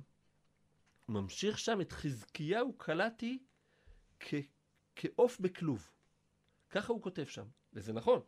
הוא 1.06 1.14
ממשיך 1.14 1.60
שם 1.60 1.82
את 1.82 1.92
חזקיהו 1.92 2.74
קלעתי 2.74 3.44
כ- 4.20 4.34
כעוף 4.96 5.40
בכלוב. 5.40 5.92
ככה 6.70 6.94
הוא 6.94 7.02
כותב 7.02 7.26
שם, 7.26 7.46
וזה 7.74 7.94
נכון. 7.94 8.22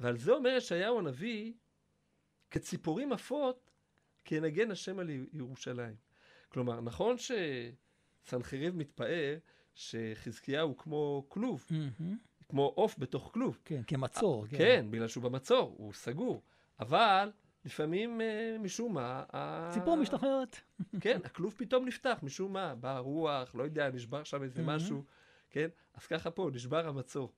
ועל 0.00 0.18
זה 0.18 0.32
אומר 0.32 0.50
ישעיהו 0.50 0.98
הנביא, 0.98 1.52
כציפורים 2.50 3.12
עפות, 3.12 3.70
כי 4.24 4.34
ינגן 4.34 4.70
השם 4.70 4.98
על 4.98 5.10
ירושלים. 5.32 5.94
כלומר, 6.48 6.80
נכון 6.80 7.16
שסנחריב 8.24 8.76
מתפאר 8.76 9.38
שחזקיהו 9.74 10.68
הוא 10.68 10.76
כמו 10.78 11.24
כלוב, 11.28 11.66
מהמם. 11.70 12.16
כמו 12.48 12.72
עוף 12.74 12.98
בתוך 12.98 13.30
כלוב. 13.34 13.58
כן, 13.64 13.80
כמצור. 13.86 14.46
כן, 14.50 14.86
בגלל 14.90 15.08
שהוא 15.08 15.24
במצור, 15.24 15.74
הוא 15.78 15.92
סגור. 15.92 16.42
אבל 16.80 17.30
לפעמים, 17.64 18.20
אה, 18.20 18.56
משום 18.60 18.94
מה... 18.94 19.24
ה- 19.32 19.70
ציפור 19.74 19.96
משתחררת. 19.96 20.56
כן, 21.00 21.20
הכלוב 21.24 21.54
פתאום 21.58 21.86
נפתח, 21.88 22.18
משום 22.22 22.52
מה, 22.52 22.74
באה 22.74 22.98
רוח, 22.98 23.54
לא 23.54 23.62
יודע, 23.62 23.90
נשבר 23.90 24.24
שם 24.24 24.42
איזה 24.42 24.62
מהמם. 24.62 24.76
משהו, 24.76 25.04
כן? 25.50 25.68
אז 25.94 26.06
ככה 26.06 26.30
פה, 26.30 26.50
נשבר 26.54 26.88
המצור. 26.88 27.32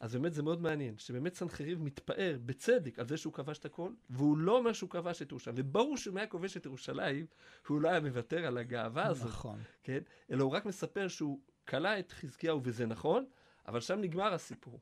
אז 0.00 0.14
באמת 0.14 0.34
זה 0.34 0.42
מאוד 0.42 0.62
מעניין, 0.62 0.98
שבאמת 0.98 1.34
סנחריב 1.34 1.82
מתפאר 1.82 2.36
בצדק 2.46 2.98
על 2.98 3.08
זה 3.08 3.16
שהוא 3.16 3.32
כבש 3.32 3.58
את 3.58 3.64
הכל, 3.64 3.90
והוא 4.10 4.38
לא 4.38 4.58
אומר 4.58 4.72
שהוא 4.72 4.90
כבש 4.90 5.22
את 5.22 5.30
ירושלים. 5.30 5.56
וברור 5.58 5.96
שאם 5.96 6.16
היה 6.16 6.26
כובש 6.26 6.56
את 6.56 6.66
ירושלים, 6.66 7.26
הוא 7.68 7.80
לא 7.80 7.88
היה 7.88 8.00
מוותר 8.00 8.46
על 8.46 8.58
הגאווה 8.58 9.06
הזאת, 9.06 9.28
נכון. 9.28 9.58
כן? 9.82 9.98
אלא 10.30 10.44
הוא 10.44 10.52
רק 10.52 10.66
מספר 10.66 11.08
שהוא 11.08 11.40
כלא 11.68 11.98
את 11.98 12.12
חזקיהו, 12.12 12.60
וזה 12.64 12.86
נכון, 12.86 13.24
אבל 13.68 13.80
שם 13.80 14.00
נגמר 14.00 14.34
הסיפור. 14.34 14.80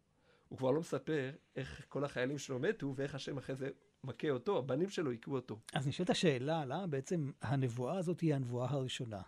הוא 0.49 0.59
כבר 0.59 0.71
לא 0.71 0.81
מספר 0.81 1.31
איך 1.57 1.85
כל 1.89 2.05
החיילים 2.05 2.39
שלו 2.39 2.59
מתו, 2.59 2.93
ואיך 2.97 3.15
השם 3.15 3.39
אחרי 3.39 3.57
זה 3.57 3.71
מכה 4.05 4.31
אותו, 4.31 4.59
הבנים 4.59 4.89
שלו 4.89 5.13
הכו 5.13 5.35
אותו. 5.35 5.59
אז 5.73 5.89
נשאלת 5.89 6.11
השאלה, 6.11 6.65
למה 6.65 6.87
בעצם 6.87 7.31
הנבואה 7.43 7.99
הזאת 7.99 8.21
היא 8.21 8.35
הנבואה 8.35 8.71
הראשונה? 8.71 9.21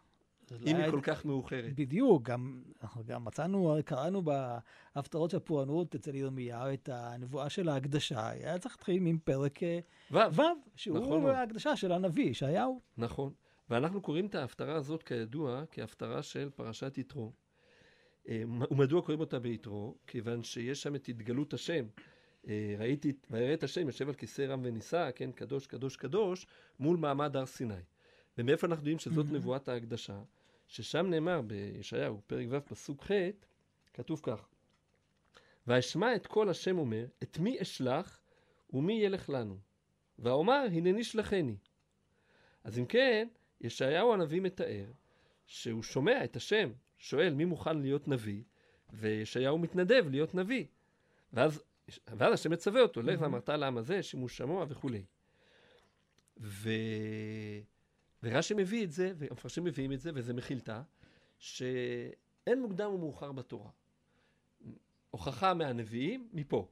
אם 0.67 0.77
היא 0.77 0.91
כל 0.91 1.01
כך 1.03 1.25
מאוחרת. 1.25 1.75
בדיוק, 1.75 2.23
גם, 2.23 2.63
אנחנו 2.83 3.05
גם 3.05 3.25
מצאנו, 3.25 3.77
קראנו 3.85 4.23
בהפטרות 4.23 5.31
של 5.31 5.37
הפורענות 5.37 5.95
אצל 5.95 6.15
ירמיהו 6.15 6.73
את 6.75 6.89
הנבואה 6.93 7.51
של 7.51 7.69
ההקדשה, 7.69 8.29
היה 8.29 8.59
צריך 8.59 8.75
להתחיל 8.75 9.07
עם 9.07 9.19
פרק 9.25 9.63
אה, 9.63 9.79
ו', 10.11 10.17
ו', 10.41 10.43
שהוא 10.77 10.99
נכון 10.99 11.23
מאוד. 11.23 11.35
ההקדשה 11.35 11.77
של 11.77 11.93
הנביא, 11.93 12.31
ישעיהו. 12.31 12.81
נכון. 12.97 13.33
ואנחנו 13.71 14.01
קוראים 14.01 14.27
את 14.27 14.35
ההפטרה 14.35 14.75
הזאת, 14.75 15.03
כידוע, 15.03 15.63
כהפטרה 15.71 16.23
של 16.23 16.51
פרשת 16.51 16.99
יתרו. 16.99 17.33
אה, 18.29 18.43
ומדוע 18.71 19.03
קוראים 19.03 19.21
אותה 19.21 19.39
ביתרו? 19.39 19.95
כיוון 20.07 20.43
שיש 20.43 20.83
שם 20.83 20.95
את 20.95 21.09
התגלות 21.09 21.55
השם. 21.55 21.85
אה, 22.49 22.75
ראיתי, 22.79 23.13
ויראה 23.31 23.55
את 23.55 23.63
השם 23.63 23.87
יושב 23.87 24.09
על 24.09 24.15
כיסא 24.15 24.43
רם 24.43 24.61
ונישא, 24.65 25.11
כן, 25.15 25.33
קדוש, 25.33 25.67
קדוש, 25.67 25.97
קדוש, 25.97 26.47
מול 26.79 26.97
מעמד 26.97 27.37
הר 27.37 27.47
סיני. 27.47 27.75
ומאיפה 28.39 28.67
אנחנו 28.67 28.81
יודעים 28.81 28.99
שזאת. 28.99 29.27
נבואת 29.33 29.69
ההקדשה? 29.69 30.21
ששם 30.73 31.07
נאמר 31.07 31.41
בישעיהו, 31.41 32.21
פרק 32.27 32.47
ו', 32.51 32.61
פסוק 32.65 33.03
ח', 33.03 33.11
כתוב 33.95 34.21
כך: 34.23 34.49
ואשמע 35.67 36.15
את 36.15 36.27
כל 36.27 36.49
השם 36.49 36.79
אומר, 36.79 37.07
את 37.23 37.39
מי 37.39 37.63
אשלח 37.63 38.21
ומי 38.71 38.93
ילך 38.93 39.31
לנו? 39.31 39.59
ואומר, 40.19 40.67
הנני 40.73 41.05
שלחני. 41.05 41.57
אז 42.65 42.79
אם 42.79 42.87
כן, 42.87 43.29
ישעיהו 43.61 44.13
הנביא 44.13 44.41
מתאר 44.41 44.85
שהוא 45.47 45.83
שומע 45.83 46.25
את 46.25 46.37
השם, 46.37 46.73
שואל 46.99 47.35
מי 47.35 47.45
מוכן 47.45 47.79
להיות 47.79 48.09
נביא, 48.09 48.43
וישעיהו 48.93 49.59
מתנדב 49.59 50.05
להיות 50.11 50.35
נביא. 50.35 50.65
ואז, 51.33 51.63
ואז 52.07 52.33
השם 52.33 52.51
מצווה 52.51 52.83
אותו, 52.83 53.03
לך 53.03 53.21
ואמרת 53.21 53.49
לעם 53.49 53.79
הזה, 53.79 54.03
שימוש 54.03 54.37
שמוע 54.37 54.67
וכולי. 54.69 55.05
ו... 56.41 56.71
ורש"י 58.23 58.55
מביא 58.55 58.85
את 58.85 58.93
זה, 58.93 59.13
והמפרשים 59.17 59.65
מביאים 59.65 59.93
את 59.93 60.01
זה, 60.01 60.11
וזה 60.15 60.33
מחילתה, 60.35 60.83
שאין 61.39 62.63
מוקדם 62.63 62.91
ומאוחר 62.91 63.33
בתורה. 63.33 63.71
הוכחה 65.11 65.55
מהנביאים, 65.55 66.29
מפה. 66.33 66.69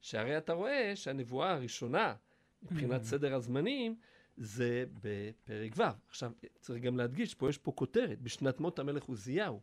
שהרי 0.00 0.38
אתה 0.38 0.52
רואה 0.52 0.96
שהנבואה 0.96 1.52
הראשונה, 1.52 2.14
מבחינת 2.62 3.00
Mm. 3.00 3.04
סדר 3.04 3.34
הזמנים, 3.34 3.96
זה 4.36 4.84
בפרק 5.02 5.72
ו'. 5.76 5.82
עכשיו, 6.08 6.32
צריך 6.60 6.82
גם 6.82 6.96
להדגיש, 6.96 7.34
פה 7.34 7.48
יש 7.48 7.58
פה 7.58 7.72
כותרת, 7.72 8.22
בשנת 8.22 8.60
מות 8.60 8.78
המלך 8.78 9.04
עוזיהו. 9.04 9.60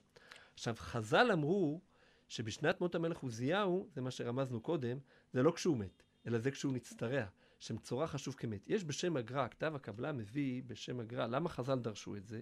עכשיו, 0.54 0.76
חז"ל 0.78 1.32
אמרו 1.34 1.82
שבשנת 2.30 2.82
מות 2.82 2.96
המלך 2.96 3.18
עוזיהו, 3.18 3.88
זה 3.94 4.02
מה 4.02 4.12
שרמזנו 4.12 4.62
קודם, 4.62 4.98
זה 5.34 5.44
לא 5.44 5.52
כשהוא 5.52 5.78
מת, 5.78 6.04
אלא 6.28 6.40
זה 6.40 6.52
כשהוא 6.52 6.74
נצטרע, 6.74 7.26
שמצורע 7.62 8.08
חשוב 8.08 8.34
כמת. 8.36 8.70
יש 8.70 8.84
בשם 8.84 9.18
הגר"א, 9.18 9.48
כתב 9.48 9.76
הקבלה 9.76 10.12
מביא 10.12 10.64
בשם 10.68 11.00
הגר"א, 11.00 11.28
למה 11.28 11.50
חז"ל 11.50 11.80
דרשו 11.80 12.16
את 12.16 12.28
זה? 12.28 12.42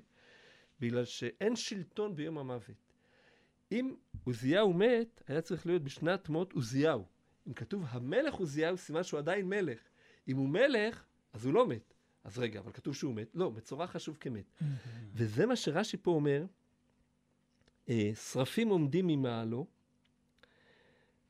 בגלל 0.80 1.06
שאין 1.06 1.56
שלטון 1.56 2.16
ביום 2.16 2.38
המוות. 2.38 2.94
אם 3.72 3.96
עוזיהו 4.24 4.74
מת, 4.74 5.22
היה 5.28 5.42
צריך 5.42 5.66
להיות 5.66 5.84
בשנת 5.84 6.30
מות 6.30 6.54
עוזיהו. 6.54 7.06
אם 7.48 7.54
כתוב 7.54 7.86
המלך 7.88 8.34
עוזיהו, 8.34 8.78
סימן 8.78 9.04
שהוא 9.04 9.18
עדיין 9.18 9.50
מלך. 9.50 9.80
אם 10.28 10.38
הוא 10.38 10.50
מלך, 10.50 11.06
אז 11.34 11.46
הוא 11.46 11.54
לא 11.54 11.68
מת. 11.68 11.94
אז 12.24 12.40
רגע, 12.40 12.60
אבל 12.60 12.72
כתוב 12.72 12.96
שהוא 12.96 13.16
מת? 13.16 13.36
לא, 13.36 13.52
מצורע 13.52 13.88
חשוב 13.88 14.18
כמת. 14.20 14.52
וזה 15.14 15.46
מה 15.46 15.56
שרש"י 15.56 15.98
פה 15.98 16.12
אומר, 16.12 16.46
אה, 17.90 18.12
שרפים 18.16 18.70
עומדים 18.70 19.08
ממעלו, 19.08 19.68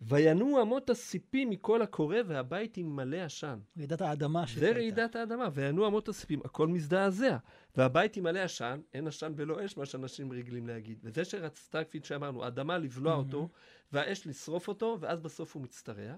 וינועו 0.01 0.61
אמות 0.61 0.89
הסיפים 0.89 1.49
מכל 1.49 1.81
הקורא 1.81 2.17
והבית 2.25 2.77
עם 2.77 2.95
מלא 2.95 3.17
עשן. 3.17 3.59
רעידת 3.77 4.01
האדמה 4.01 4.41
זה 4.41 4.47
שהייתה. 4.47 4.75
רעידת 4.75 5.15
האדמה, 5.15 5.49
וינועו 5.53 5.87
אמות 5.87 6.09
הסיפים, 6.09 6.41
הכל 6.45 6.67
מזדעזע. 6.67 7.37
והבית 7.77 8.17
עם 8.17 8.23
מלא 8.23 8.39
עשן, 8.39 8.79
אין 8.93 9.07
עשן 9.07 9.33
ולא 9.35 9.65
אש, 9.65 9.77
מה 9.77 9.85
שאנשים 9.85 10.31
רגילים 10.31 10.67
להגיד. 10.67 10.99
וזה 11.03 11.25
שרצתה, 11.25 11.83
כפי 11.83 11.99
שאמרנו, 12.03 12.43
האדמה 12.43 12.77
לבלוע 12.77 13.15
אותו, 13.15 13.49
והאש 13.91 14.27
לשרוף 14.27 14.67
אותו, 14.67 14.97
ואז 14.99 15.21
בסוף 15.21 15.55
הוא 15.55 15.63
מצטרע. 15.63 16.15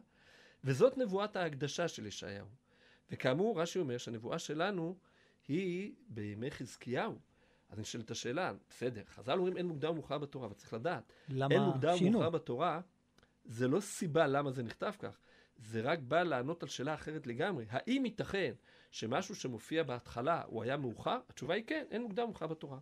וזאת 0.64 0.98
נבואת 0.98 1.36
ההקדשה 1.36 1.88
של 1.88 2.06
ישעיהו. 2.06 2.48
וכאמור, 3.12 3.62
רש"י 3.62 3.80
אומר 3.80 3.98
שהנבואה 3.98 4.40
שלנו 4.40 4.98
היא 5.48 5.94
בימי 6.08 6.52
חזקיהו. 6.52 7.16
אז 7.70 7.80
נשאלת 7.80 8.12
השאלה, 8.12 8.54
בסדר, 8.70 9.02
חז"ל 9.16 9.38
אומרים 9.38 9.58
אין 9.58 9.66
מוקדם 9.66 9.90
ומאוחר 9.90 10.18
בתורה, 10.18 10.46
אבל 10.46 10.54
צריך 10.54 10.74
לדעת, 10.74 11.14
למה 11.30 11.56
אין 11.56 11.64
מוקדם? 11.64 11.96
ומאוחר 12.02 12.30
בתורה, 12.30 12.82
זה 13.46 13.68
לא 13.68 13.80
סיבה 13.80 14.28
למה 14.28 14.52
זה 14.52 14.64
נכתב 14.64 14.92
כך, 15.00 15.18
זה 15.58 15.82
רק 15.82 16.00
בא 16.00 16.24
לענות 16.24 16.64
על 16.64 16.70
שאלה 16.70 16.94
אחרת 16.94 17.28
לגמרי. 17.28 17.66
האם 17.70 18.06
ייתכן 18.06 18.54
שמשהו 18.92 19.36
שמופיע 19.36 19.84
בהתחלה 19.84 20.44
הוא 20.46 20.64
היה 20.64 20.78
מאוחר? 20.78 21.20
התשובה 21.30 21.54
היא 21.54 21.64
כן, 21.68 21.86
אין 21.92 22.02
מוקדם 22.02 22.24
ומאוחר 22.24 22.48
בתורה. 22.48 22.80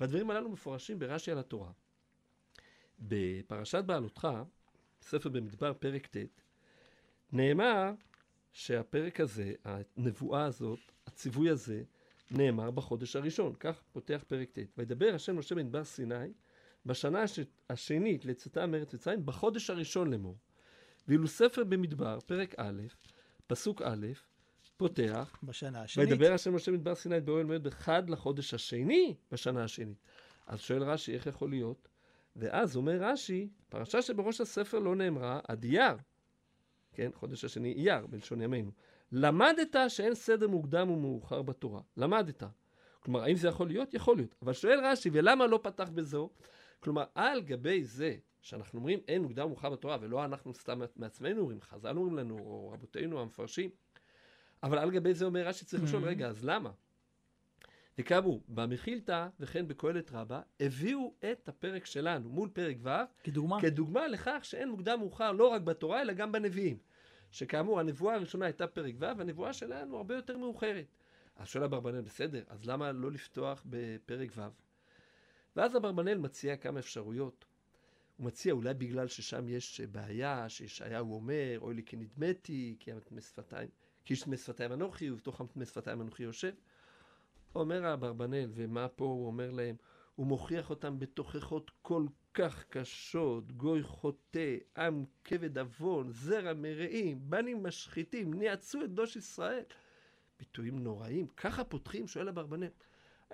והדברים 0.00 0.30
הללו 0.30 0.50
מפורשים 0.50 0.98
ברש"י 0.98 1.30
על 1.30 1.38
התורה. 1.38 1.70
בפרשת 2.98 3.84
בעלותך, 3.84 4.28
ספר 5.02 5.28
במדבר, 5.28 5.72
פרק 5.74 6.06
ט', 6.06 6.16
נאמר 7.32 7.92
שהפרק 8.52 9.20
הזה, 9.20 9.52
הנבואה 9.64 10.44
הזאת, 10.44 10.78
הציווי 11.06 11.50
הזה, 11.50 11.82
נאמר 12.30 12.70
בחודש 12.70 13.16
הראשון. 13.16 13.54
כך 13.60 13.82
פותח 13.92 14.24
פרק 14.28 14.50
ט'. 14.50 14.58
וידבר 14.78 15.14
השם 15.14 15.38
משה 15.38 15.54
במדבר 15.54 15.84
סיני 15.84 16.32
בשנה 16.86 17.22
הש... 17.22 17.40
השנית 17.70 18.24
לצאתה 18.24 18.66
מארץ 18.66 18.94
מצרים, 18.94 19.26
בחודש 19.26 19.70
הראשון 19.70 20.10
לאמור. 20.10 20.36
ואילו 21.08 21.28
ספר 21.28 21.64
במדבר, 21.64 22.18
פרק 22.26 22.54
א', 22.58 22.82
פסוק 23.46 23.82
א', 23.82 24.06
פותח, 24.76 25.38
בשנה 25.42 25.82
השנית. 25.82 26.08
וידבר 26.08 26.32
השם 26.32 26.54
משה 26.54 26.72
במדבר 26.72 26.94
סיני 26.94 27.20
באוהל 27.20 27.46
מועד 27.46 27.62
בחד 27.62 28.10
לחודש 28.10 28.54
השני 28.54 29.14
בשנה 29.32 29.64
השנית. 29.64 29.98
אז 30.46 30.60
שואל 30.60 30.82
רש"י, 30.82 31.14
איך 31.14 31.26
יכול 31.26 31.50
להיות? 31.50 31.88
ואז 32.36 32.76
אומר 32.76 32.96
רש"י, 33.00 33.48
פרשה 33.68 34.02
שבראש 34.02 34.40
הספר 34.40 34.78
לא 34.78 34.96
נאמרה 34.96 35.40
עד 35.48 35.64
אייר. 35.64 35.96
כן, 36.92 37.10
חודש 37.14 37.44
השני 37.44 37.72
אייר, 37.72 38.06
בלשון 38.06 38.40
ימינו. 38.40 38.70
למדת 39.12 39.76
שאין 39.88 40.14
סדר 40.14 40.48
מוקדם 40.48 40.90
ומאוחר 40.90 41.42
בתורה. 41.42 41.80
למדת. 41.96 42.42
כלומר, 43.00 43.22
האם 43.22 43.36
זה 43.36 43.48
יכול 43.48 43.68
להיות? 43.68 43.94
יכול 43.94 44.16
להיות. 44.16 44.34
אבל 44.42 44.52
שואל 44.52 44.80
רש"י, 44.84 45.10
ולמה 45.12 45.46
לא 45.46 45.60
פתח 45.62 45.88
בזו? 45.94 46.30
כלומר, 46.80 47.04
על 47.14 47.42
גבי 47.42 47.84
זה 47.84 48.16
שאנחנו 48.40 48.78
אומרים 48.78 49.00
אין 49.08 49.22
מוקדם 49.22 49.44
ומאוחר 49.44 49.70
בתורה, 49.70 49.98
ולא 50.00 50.24
אנחנו 50.24 50.54
סתם 50.54 50.80
מעצמנו 50.96 51.40
אומרים, 51.40 51.60
חז"ל 51.60 51.96
אומרים 51.96 52.16
לנו, 52.16 52.38
או 52.38 52.70
רבותינו 52.70 53.20
המפרשים, 53.20 53.70
אבל 54.62 54.78
על 54.78 54.90
גבי 54.90 55.14
זה 55.14 55.24
אומר 55.24 55.46
רש"י, 55.46 55.64
צריך 55.64 55.82
לשאול, 55.82 56.04
רגע, 56.04 56.28
אז 56.28 56.44
למה? 56.44 56.70
וכאמור, 57.98 58.42
במחילתא 58.48 59.28
וכן 59.40 59.68
בקהלת 59.68 60.12
רבה, 60.12 60.40
הביאו 60.60 61.14
את 61.32 61.48
הפרק 61.48 61.86
שלנו 61.86 62.28
מול 62.28 62.48
פרק 62.48 62.76
ו' 62.82 62.90
כדוגמה. 63.24 63.60
כדוגמה 63.60 64.08
לכך 64.08 64.40
שאין 64.42 64.68
מוקדם 64.68 64.98
מאוחר 65.00 65.32
לא 65.32 65.48
רק 65.48 65.62
בתורה, 65.62 66.02
אלא 66.02 66.12
גם 66.12 66.32
בנביאים. 66.32 66.78
שכאמור, 67.30 67.80
הנבואה 67.80 68.14
הראשונה 68.14 68.46
הייתה 68.46 68.66
פרק 68.66 68.94
ו', 68.98 69.18
והנבואה 69.18 69.52
שלנו 69.52 69.96
הרבה 69.96 70.16
יותר 70.16 70.38
מאוחרת. 70.38 70.86
אז 71.36 71.48
שואל 71.48 71.64
אברבנאל, 71.64 72.00
בסדר, 72.00 72.42
אז 72.48 72.66
למה 72.66 72.92
לא 72.92 73.12
לפתוח 73.12 73.62
בפרק 73.66 74.30
ו'? 74.36 74.65
ואז 75.56 75.76
אברבנאל 75.76 76.18
מציע 76.18 76.56
כמה 76.56 76.78
אפשרויות. 76.78 77.44
הוא 78.16 78.26
מציע 78.26 78.52
אולי 78.52 78.74
בגלל 78.74 79.08
ששם 79.08 79.48
יש 79.48 79.80
בעיה, 79.80 80.48
שישעיהו 80.48 81.14
אומר, 81.14 81.58
אוי 81.60 81.74
לי 81.74 81.82
כי 81.82 81.96
נדמתי, 81.96 82.76
כי 82.80 82.92
המטמא 82.92 83.20
שפתיים, 83.20 83.68
כי 84.04 84.14
איש 84.14 84.22
טמא 84.22 84.36
שפתיים 84.36 84.72
אנוכי, 84.72 85.10
ובתוך 85.10 85.40
המטמא 85.40 85.64
שפתיים 85.64 86.00
אנוכי 86.00 86.22
יושב. 86.22 86.52
אומר 87.54 87.94
אברבנאל, 87.94 88.50
ומה 88.54 88.88
פה 88.88 89.04
הוא 89.04 89.26
אומר 89.26 89.50
להם? 89.50 89.76
הוא 90.14 90.26
מוכיח 90.26 90.70
אותם 90.70 90.98
בתוכחות 90.98 91.70
כל 91.82 92.06
כך 92.34 92.64
קשות, 92.68 93.52
גוי 93.52 93.82
חוטא, 93.82 94.56
עם 94.76 95.04
כבד 95.24 95.58
עוון, 95.58 96.10
זרע 96.10 96.54
מרעים, 96.54 97.30
בנים 97.30 97.62
משחיתים, 97.62 98.34
ניאצו 98.34 98.84
את 98.84 98.90
קדוש 98.90 99.16
ישראל. 99.16 99.62
ביטויים 100.38 100.78
נוראים, 100.78 101.26
ככה 101.26 101.64
פותחים, 101.64 102.08
שואל 102.08 102.28
אברבנאל. 102.28 102.70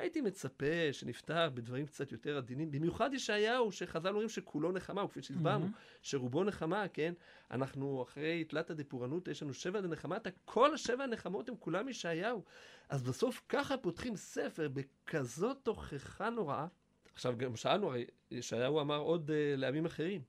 הייתי 0.03 0.21
מצפה 0.21 0.93
שנפתח 0.93 1.49
בדברים 1.55 1.87
קצת 1.87 2.13
יותר 2.13 2.37
עדינים, 2.37 2.71
במיוחד 2.71 3.15
ישעיהו, 3.15 3.73
שחז"ל 3.73 4.09
אומרים 4.09 4.29
שכולו 4.29 4.73
נחמה, 4.73 5.05
וכפי 5.05 5.23
שהסברנו, 5.23 5.67
Mm-hmm. 5.67 5.99
שרובו 6.03 6.45
נחמה, 6.45 6.89
כן? 6.89 7.15
אנחנו 7.51 8.03
אחרי 8.03 8.45
תלתא 8.45 8.75
דפורענות, 8.75 9.29
יש 9.29 9.43
לנו 9.43 9.55
שבע 9.55 9.81
דנחמתא, 9.81 10.31
כל 10.45 10.75
השבע 10.75 11.05
הנחמות 11.05 11.49
הם 11.49 11.55
כולם 11.59 11.89
ישעיהו. 11.89 12.45
אז 12.89 13.03
בסוף 13.03 13.43
ככה 13.49 13.77
פותחים 13.77 14.17
ספר 14.17 14.69
בכזאת 14.69 15.57
תוכחה 15.63 16.31
נוראה. 16.31 16.67
עכשיו, 17.13 17.35
גם 17.37 17.57
שאלנו, 17.57 17.89
הרי 17.89 18.05
ישעיהו 18.31 18.81
אמר 18.81 18.99
עוד 18.99 19.31
uh, 19.31 19.33
לעמים 19.57 19.87
אחרים. 19.87 20.23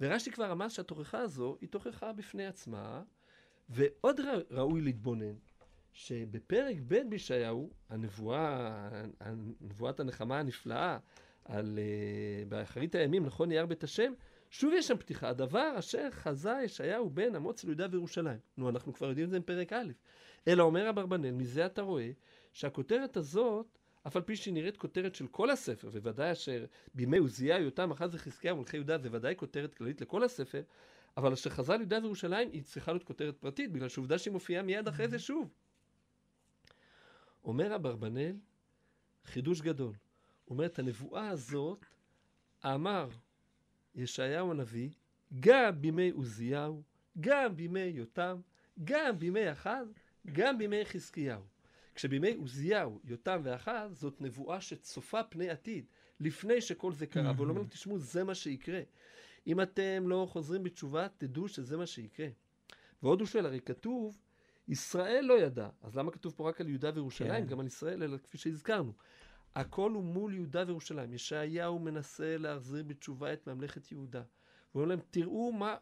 ורש"י 0.00 0.30
כבר 0.30 0.52
אמר 0.52 0.68
שהתוכחה 0.68 1.18
הזו 1.18 1.56
היא 1.60 1.68
תוכחה 1.68 2.12
בפני 2.12 2.46
עצמה, 2.46 3.02
ועוד 3.68 4.20
ראוי 4.50 4.80
להתבונן, 4.80 5.34
שבפרק 5.92 6.76
ב' 6.88 7.00
בישעיהו, 7.08 7.70
הנבואה, 7.88 8.88
נבואת 9.60 10.00
הנחמה 10.00 10.38
הנפלאה, 10.38 10.98
על 11.44 11.78
uh, 11.78 12.48
באחרית 12.48 12.94
הימים, 12.94 13.26
נכון 13.26 13.52
יער 13.52 13.66
בית 13.66 13.84
השם, 13.84 14.12
שוב 14.50 14.72
יש 14.76 14.88
שם 14.88 14.96
פתיחה, 14.96 15.28
הדבר 15.28 15.74
אשר 15.78 16.10
חזה 16.10 16.52
ישעיהו 16.64 17.10
בן 17.10 17.34
אמוץ 17.34 17.64
ליהודה 17.64 17.86
וירושלים. 17.90 18.38
נו, 18.56 18.68
אנחנו 18.68 18.92
כבר 18.92 19.08
יודעים 19.08 19.26
את 19.26 19.30
זה 19.30 19.40
בפרק 19.40 19.72
א'. 19.72 19.92
אלא 20.48 20.62
אומר 20.62 20.90
אברבנאל, 20.90 21.30
מזה 21.30 21.66
אתה 21.66 21.82
רואה 21.82 22.10
שהכותרת 22.52 23.16
הזאת, 23.16 23.78
אף 24.06 24.16
על 24.16 24.22
פי 24.22 24.36
שהיא 24.36 24.54
נראית 24.54 24.76
כותרת 24.76 25.14
של 25.14 25.26
כל 25.26 25.50
הספר, 25.50 25.88
וודאי 25.88 26.32
אשר 26.32 26.64
בימי 26.94 27.18
עוזיה, 27.18 27.58
יותם, 27.58 27.90
אחז 27.90 28.14
וחזקיה 28.14 28.54
ומלכי 28.54 28.76
יהודה, 28.76 28.98
זה 28.98 29.08
ודאי 29.12 29.34
כותרת 29.36 29.74
כללית 29.74 30.00
לכל 30.00 30.24
הספר, 30.24 30.62
אבל 31.16 31.32
אשר 31.32 31.50
חזה 31.50 31.76
ליהודה 31.76 31.98
וירושלים, 32.02 32.50
היא 32.52 32.62
צריכה 32.62 32.92
להיות 32.92 33.04
כותרת 33.04 33.36
פרטית, 33.36 33.72
בגלל 33.72 33.88
שעובדה 33.88 34.18
שהיא 34.18 34.32
מופיעה 34.32 34.62
מיד 34.62 34.88
אחרי 34.88 35.08
זה 35.08 35.18
שוב. 35.18 35.50
אומר 37.44 37.74
אברבנאל, 37.74 38.36
חידוש 39.24 39.60
גדול. 39.60 39.94
הוא 40.44 40.54
אומר, 40.54 40.66
את 40.66 40.78
הנבואה 40.78 41.28
הזאת 41.28 41.84
אמר 42.64 43.08
ישעיהו 43.94 44.50
הנביא, 44.50 44.88
גם 45.40 45.80
בימי 45.80 46.10
עוזיהו, 46.10 46.82
גם 47.20 47.56
בימי 47.56 47.80
יותם, 47.80 48.40
גם 48.84 49.18
בימי 49.18 49.52
אחז, 49.52 49.94
גם 50.32 50.58
בימי 50.58 50.84
חזקיהו. 50.84 51.42
כשבימי 51.94 52.34
עוזיהו, 52.34 53.00
יותם 53.04 53.40
ואחז, 53.42 54.00
זאת 54.00 54.20
נבואה 54.20 54.60
שצופה 54.60 55.22
פני 55.24 55.50
עתיד, 55.50 55.84
לפני 56.20 56.60
שכל 56.60 56.92
זה 56.92 57.06
קרה. 57.06 57.32
והוא 57.36 57.48
אומר, 57.48 57.62
תשמעו, 57.68 57.98
זה 57.98 58.24
מה 58.24 58.34
שיקרה. 58.34 58.80
אם 59.46 59.60
אתם 59.60 60.08
לא 60.08 60.28
חוזרים 60.30 60.62
בתשובה, 60.62 61.06
תדעו 61.18 61.48
שזה 61.48 61.76
מה 61.76 61.86
שיקרה. 61.86 62.28
ועוד 63.02 63.20
הוא 63.20 63.26
שואל, 63.26 63.46
הרי 63.46 63.60
כתוב, 63.60 64.18
ישראל 64.70 65.24
לא 65.24 65.40
ידע. 65.40 65.68
אז 65.82 65.96
למה 65.96 66.10
כתוב 66.10 66.34
פה 66.36 66.48
רק 66.48 66.60
על 66.60 66.68
יהודה 66.68 66.90
וירושלים? 66.94 67.44
כן. 67.44 67.50
גם 67.50 67.60
על 67.60 67.66
ישראל, 67.66 68.02
אלא 68.02 68.18
כפי 68.18 68.38
שהזכרנו. 68.38 68.92
הכל 69.54 69.90
הוא 69.90 70.04
מול 70.04 70.34
יהודה 70.34 70.64
וירושלים. 70.66 71.14
ישעיהו 71.14 71.78
מנסה 71.78 72.36
להחזיר 72.38 72.84
בתשובה 72.86 73.32
את 73.32 73.48
ממלכת 73.48 73.92
יהודה. 73.92 74.22
הוא 74.72 74.82
אומר 74.82 74.88
להם, 74.94 75.00
תראו 75.10 75.52
מה 75.52 75.76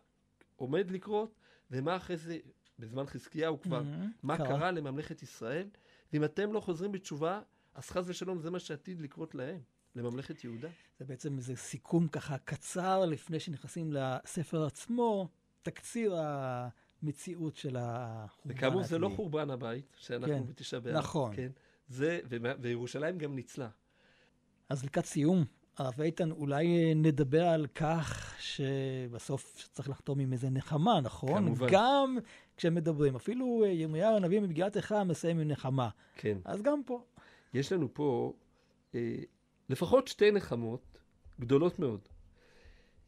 עומד 0.56 0.90
לקרות, 0.90 1.34
ומה 1.70 1.96
אחרי 1.96 2.16
זה, 2.16 2.38
בזמן 2.78 3.06
חזקיהו 3.06 3.60
כבר, 3.60 3.82
מהמם, 3.82 4.12
מה 4.22 4.36
קרה. 4.36 4.46
קרה 4.46 4.70
לממלכת 4.70 5.22
ישראל, 5.22 5.68
ואם 6.12 6.24
אתם 6.24 6.52
לא 6.52 6.60
חוזרים 6.60 6.92
בתשובה, 6.92 7.40
אז 7.74 7.90
חס 7.90 8.04
ושלום 8.06 8.38
זה 8.38 8.50
מה 8.50 8.58
שעתיד 8.58 9.00
לקרות 9.00 9.34
להם, 9.34 9.60
לממלכת 9.94 10.44
יהודה. 10.44 10.68
זה 10.98 11.04
בעצם 11.04 11.36
איזה 11.36 11.56
סיכום 11.56 12.08
ככה 12.08 12.38
קצר 12.38 13.04
לפני 13.04 13.40
שנכנסים 13.40 13.92
לספר 13.92 14.64
עצמו, 14.64 15.28
תקציר 15.62 16.14
המציאות 17.02 17.56
של 17.56 17.76
החורבן 17.78 18.56
וכאמור, 18.56 18.82
זה 18.82 18.98
לא. 18.98 19.08
חורבן 19.08 19.50
הבית, 19.50 19.96
שאנחנו 19.98 20.34
כן, 20.34 20.46
בתשעה 20.46 20.80
באב. 20.80 20.96
נכון. 20.96 21.36
כן, 21.36 21.50
זה, 21.88 22.20
וירושלים 22.60 23.18
גם 23.18 23.34
ניצלה. 23.34 23.68
אז 24.68 24.84
לקראת 24.84 25.06
סיום, 25.06 25.44
הרב 25.76 26.00
איתן, 26.00 26.30
אולי 26.30 26.94
נדבר 26.94 27.44
על 27.44 27.66
כך 27.66 28.34
שבסוף 28.38 29.68
צריך 29.72 29.88
לחתום 29.88 30.20
עם 30.20 30.32
איזה 30.32 30.50
נחמה, 30.50 31.00
נכון? 31.00 31.44
כמובן. 31.44 31.66
גם 31.70 32.18
כשמדברים. 32.56 33.16
אפילו 33.16 33.62
אה, 33.64 33.68
ירמיהו 33.68 34.16
הנביא 34.16 34.40
במגילת 34.40 34.76
איכה 34.76 35.04
מסיים 35.04 35.38
עם 35.38 35.48
נחמה. 35.48 35.88
כן. 36.14 36.38
אז 36.44 36.62
גם 36.62 36.80
פה. 36.86 37.04
יש 37.54 37.72
לנו 37.72 37.94
פה 37.94 38.32
אה, 38.94 39.16
לפחות 39.68 40.08
שתי 40.08 40.30
נחמות 40.30 40.98
גדולות 41.40 41.78
מאוד. 41.78 42.00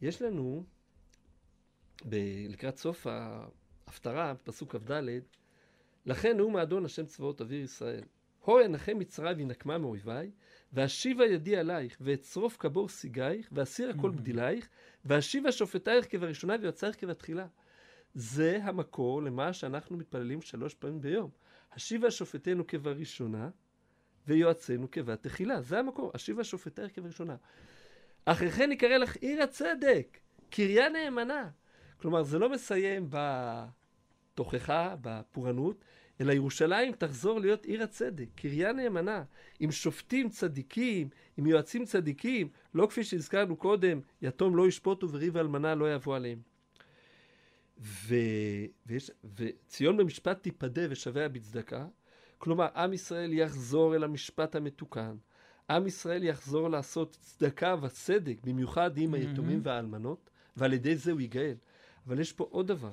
יש 0.03 0.23
לנו, 0.23 0.65
ב- 2.09 2.47
לקראת 2.49 2.77
סוף 2.77 3.07
ההפטרה, 3.91 4.35
פסוק 4.45 4.77
כ"ד, 4.77 5.03
לכן 6.07 6.37
נאום 6.37 6.57
האדון 6.57 6.85
השם 6.85 7.07
צבאות 7.07 7.41
אוויר 7.41 7.63
ישראל. 7.63 8.05
הו 8.41 8.61
ינחם 8.61 8.99
מצרים 8.99 9.37
וינקמה 9.37 9.79
מאויבי, 9.79 10.31
ואשיבה 10.73 11.27
ידי 11.27 11.57
עלייך, 11.57 11.97
ואצרוף 12.01 12.57
כבור 12.57 12.89
סיגייך, 12.89 13.49
ואסיר 13.53 13.91
הכל 13.91 14.11
בדילייך, 14.11 14.69
ואשיבה 15.05 15.53
שופטייך 15.53 16.07
כבראשונה 16.11 16.57
ויועצייך 16.61 17.01
כבתחילה. 17.01 17.47
זה 18.15 18.59
המקור 18.63 19.23
למה 19.23 19.53
שאנחנו 19.53 19.97
מתפללים 19.97 20.43
שלוש 20.43 20.75
פעמים 20.75 21.01
ביום. 21.01 21.31
השיבה 21.73 22.11
שופטנו 22.11 22.67
כבראשונה, 22.67 23.51
ויועצינו 24.27 24.91
כבת 24.91 25.23
תחילה. 25.23 25.63
זה 25.63 25.79
המקור, 25.79 26.11
השיבה 26.15 26.45
שופטייך 26.45 26.95
כבראשונה. 26.95 27.37
אחרי 28.25 28.51
כן 28.51 28.73
יקרא 28.73 28.97
לך 28.97 29.17
עיר 29.17 29.43
הצדק, 29.43 30.19
קריה 30.51 30.89
נאמנה. 30.89 31.51
כלומר, 31.97 32.23
זה 32.23 32.39
לא 32.39 32.51
מסיים 32.51 33.07
בתוכחה, 34.41 34.95
בפורענות, 35.01 35.85
אלא 36.21 36.33
ירושלים 36.33 36.93
תחזור 36.93 37.41
להיות 37.41 37.67
עיר 37.67 37.83
הצדק, 37.83 38.27
קריה 38.35 38.73
נאמנה, 38.73 39.23
עם 39.61 39.73
שופטים 39.73 40.29
צדיקים, 40.29 41.09
עם 41.37 41.47
יועצים 41.47 41.85
צדיקים, 41.85 42.49
לא 42.75 42.87
כפי 42.87 43.05
שהזכרנו 43.05 43.57
קודם, 43.57 44.01
יתום 44.23 44.57
לא 44.57 44.69
ישפוטו 44.69 45.11
וריב 45.11 45.37
אלמנה 45.37 45.75
לא 45.75 45.95
יבוא 45.95 46.17
עליהם. 46.17 46.39
ו... 47.79 48.15
ויש... 48.87 49.11
וציון 49.37 49.97
במשפט 49.97 50.43
תיפדה 50.43 50.83
ושביה 50.91 51.29
בצדקה, 51.29 51.87
כלומר, 52.39 52.67
עם 52.77 52.93
ישראל 52.93 53.33
יחזור 53.33 53.97
אל 53.97 54.05
המשפט 54.05 54.55
המתוקן. 54.55 55.17
עם 55.71 55.87
ישראל 55.87 56.25
יחזור 56.25 56.69
לעשות 56.69 57.17
צדקה 57.21 57.75
וצדק, 57.83 58.37
במיוחד 58.45 58.99
עם 58.99 59.15
היתומים 59.15 59.61
והאלמנות, 59.63 60.31
ועל 60.57 60.73
ידי 60.73 60.97
זה 60.97 61.13
הוא 61.13 61.21
ייגאל. 61.21 61.55
אבל 62.07 62.21
יש 62.21 62.33
פה 62.33 62.47
עוד 62.51 62.67
דבר, 62.67 62.93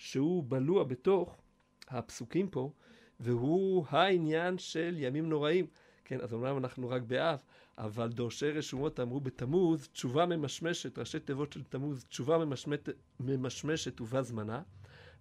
שהוא 0.00 0.44
בלוע 0.48 0.84
בתוך 0.84 1.42
הפסוקים 1.88 2.48
פה, 2.48 2.72
והוא 3.20 3.86
העניין 3.88 4.58
של 4.58 4.94
ימים 4.98 5.28
נוראים. 5.28 5.66
כן, 6.04 6.20
אז 6.20 6.32
אומנם 6.32 6.58
אנחנו 6.58 6.88
רק 6.88 7.02
באב, 7.02 7.42
אבל 7.78 8.08
דורשי 8.08 8.50
רשומות 8.50 9.00
אמרו 9.00 9.20
בתמוז, 9.20 9.88
תשובה 9.88 10.26
ממשמשת, 10.26 10.98
ראשי 10.98 11.20
תיבות 11.20 11.52
של 11.52 11.62
תמוז, 11.62 12.04
תשובה 12.04 12.38
ממשמשת, 12.38 12.88
ממשמשת 13.20 14.00
ובא 14.00 14.22
זמנה, 14.22 14.62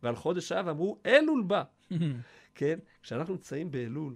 ועל 0.04 0.16
חודש 0.16 0.52
אב 0.52 0.68
אמרו 0.68 1.00
אלול 1.06 1.44
בא. 1.44 1.64
כן? 2.56 2.80
כשאנחנו 3.02 3.34
נמצאים 3.34 3.72
באלול, 3.72 4.16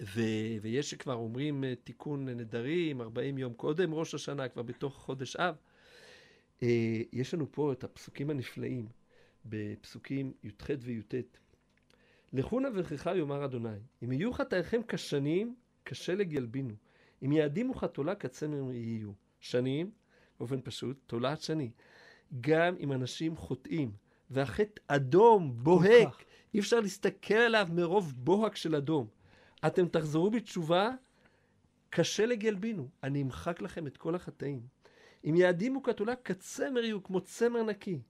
ו- 0.00 0.56
ויש 0.62 0.90
שכבר 0.90 1.14
אומרים 1.14 1.64
אה, 1.64 1.74
תיקון 1.84 2.28
נדרים, 2.28 3.00
40 3.00 3.38
יום 3.38 3.54
קודם 3.54 3.94
ראש 3.94 4.14
השנה, 4.14 4.48
כבר 4.48 4.62
בתוך 4.62 4.94
חודש 4.94 5.36
אב, 5.36 5.54
אה, 6.62 7.02
יש 7.12 7.34
לנו 7.34 7.52
פה 7.52 7.72
את 7.72 7.84
הפסוקים 7.84 8.30
הנפלאים, 8.30 8.86
בפסוקים 9.48 10.32
י"ח 10.42 10.66
וי"ט. 10.78 11.14
לכו 12.32 12.60
נא 12.60 12.68
וכחה 12.74 13.16
יאמר 13.16 13.44
אדוני, 13.44 13.78
אם 14.04 14.12
יהיו 14.12 14.32
חטאיכם 14.32 14.80
כשנים, 14.88 15.54
כשלג 15.84 16.32
ילבינו. 16.32 16.74
אם 17.24 17.32
יעדימו 17.32 17.74
חתולה 17.74 18.14
כצמר 18.14 18.72
יהיו. 18.72 19.12
שנים, 19.40 19.90
באופן 20.38 20.60
פשוט, 20.64 20.96
תולעת 21.06 21.40
שני. 21.40 21.70
גם 22.40 22.74
אם 22.80 22.92
אנשים 22.92 23.36
חוטאים, 23.36 23.92
והחטא 24.30 24.80
אדום, 24.86 25.56
בוהק. 25.62 26.24
אי 26.54 26.60
אפשר 26.60 26.80
להסתכל 26.80 27.34
עליו 27.34 27.68
מרוב 27.72 28.12
בוהק 28.16 28.56
של 28.56 28.74
אדום. 28.74 29.06
אתם 29.66 29.88
תחזרו 29.88 30.30
בתשובה, 30.30 30.90
כשלג 31.92 32.42
ילבינו. 32.42 32.88
אני 33.02 33.22
אמחק 33.22 33.62
לכם 33.62 33.86
את 33.86 33.96
כל 33.96 34.14
החטאים. 34.14 34.60
אם 35.24 35.34
יעדימו 35.36 35.82
כתולה, 35.82 36.16
כצמר 36.16 36.84
יהיו, 36.84 37.02
כמו 37.02 37.20
צמר 37.20 37.62
נקי. 37.62 38.00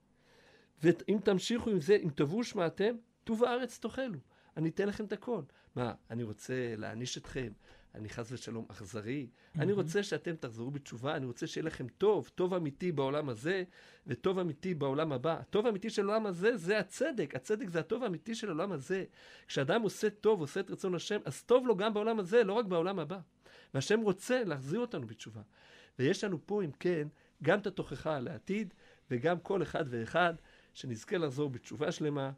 ואם 0.83 1.17
תמשיכו 1.23 1.69
עם 1.69 1.79
זה, 1.79 1.95
אם 2.03 2.09
תבואו 2.15 2.43
שמעתם, 2.43 2.95
טוב 3.23 3.43
הארץ 3.43 3.79
תאכלו. 3.79 4.19
אני 4.57 4.69
אתן 4.69 4.87
לכם 4.87 5.05
את 5.05 5.11
הכל. 5.11 5.41
מה, 5.75 5.93
אני 6.11 6.23
רוצה 6.23 6.73
להעניש 6.77 7.17
אתכם? 7.17 7.51
אני 7.95 8.09
חס 8.09 8.31
ושלום 8.31 8.65
אכזרי? 8.69 9.27
אני 9.59 9.71
רוצה 9.71 10.03
שאתם 10.03 10.35
תחזרו 10.35 10.71
בתשובה, 10.71 11.15
אני 11.15 11.25
רוצה 11.25 11.47
שיהיה 11.47 11.65
לכם 11.65 11.87
טוב, 11.87 12.29
טוב 12.35 12.53
אמיתי 12.53 12.91
בעולם 12.91 13.29
הזה, 13.29 13.63
וטוב 14.07 14.39
אמיתי 14.39 14.73
בעולם 14.73 15.11
הבא. 15.11 15.39
הטוב 15.39 15.65
האמיתי 15.65 15.89
של 15.89 16.09
העולם 16.09 16.25
הזה 16.25 16.57
זה 16.57 16.79
הצדק. 16.79 17.35
הצדק 17.35 17.69
זה 17.69 17.79
הטוב 17.79 18.03
האמיתי 18.03 18.35
של 18.35 18.47
העולם 18.47 18.71
הזה. 18.71 19.03
כשאדם 19.47 19.81
עושה 19.81 20.09
טוב, 20.09 20.41
עושה 20.41 20.59
את 20.59 20.71
רצון 20.71 20.95
השם, 20.95 21.19
אז 21.25 21.43
טוב 21.43 21.67
לו 21.67 21.75
גם 21.75 21.93
בעולם 21.93 22.19
הזה, 22.19 22.43
לא 22.43 22.53
רק 22.53 22.65
בעולם 22.65 22.99
הבא. 22.99 23.19
והשם 23.73 24.01
רוצה 24.01 24.43
להחזיר 24.43 24.79
אותנו 24.79 25.07
בתשובה. 25.07 25.41
ויש 25.99 26.23
לנו 26.23 26.39
פה, 26.45 26.63
אם 26.63 26.71
כן, 26.79 27.07
גם 27.43 27.59
את 27.59 27.67
התוכחה 27.67 28.19
לעתיד, 28.19 28.73
וגם 29.11 29.39
כל 29.39 29.61
אחד 29.61 29.85
ואחד 29.87 30.33
שנזכה 30.77 31.17
לחזור 31.17 31.49
בתשובה 31.49 31.91
שלמה, 31.91 32.31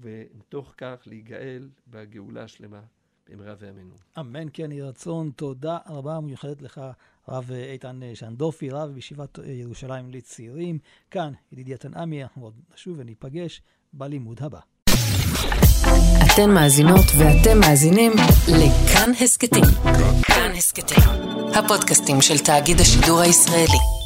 ומתוך 0.00 0.74
כך 0.76 0.96
להיגאל 1.06 1.68
בגאולה 1.88 2.42
השלמה 2.42 2.80
במהרה 3.28 3.54
בימינו. 3.54 3.94
אמן 4.20 4.46
כן 4.52 4.72
יהי 4.72 4.82
רצון. 4.82 5.30
תודה 5.36 5.78
רבה 5.88 6.20
מיוחדת 6.20 6.62
לך, 6.62 6.80
הרב 7.26 7.52
איתן 7.52 8.00
שנדופי, 8.14 8.70
רב 8.70 8.90
בישיבת 8.90 9.38
ירושלים 9.44 10.10
לצעירים. 10.10 10.78
כאן, 11.10 11.32
ידידי 11.52 11.76
תנעמי, 11.76 12.22
אנחנו 12.22 12.44
עוד 12.44 12.54
נשוב 12.74 12.98
וניפגש 12.98 13.62
בלימוד 13.92 14.42
הבא. 14.42 14.60
אתן 16.34 16.50
מאזינות 16.50 17.06
ואתם 17.18 17.60
מאזינים 17.60 18.12
לכאן 18.48 19.10
הסכתים. 19.20 19.64
כאן 20.22 20.50
הסכתים, 20.56 21.04
הפודקאסטים 21.54 22.20
של 22.20 22.38
תאגיד 22.38 22.80
השידור 22.80 23.20
הישראלי. 23.20 23.97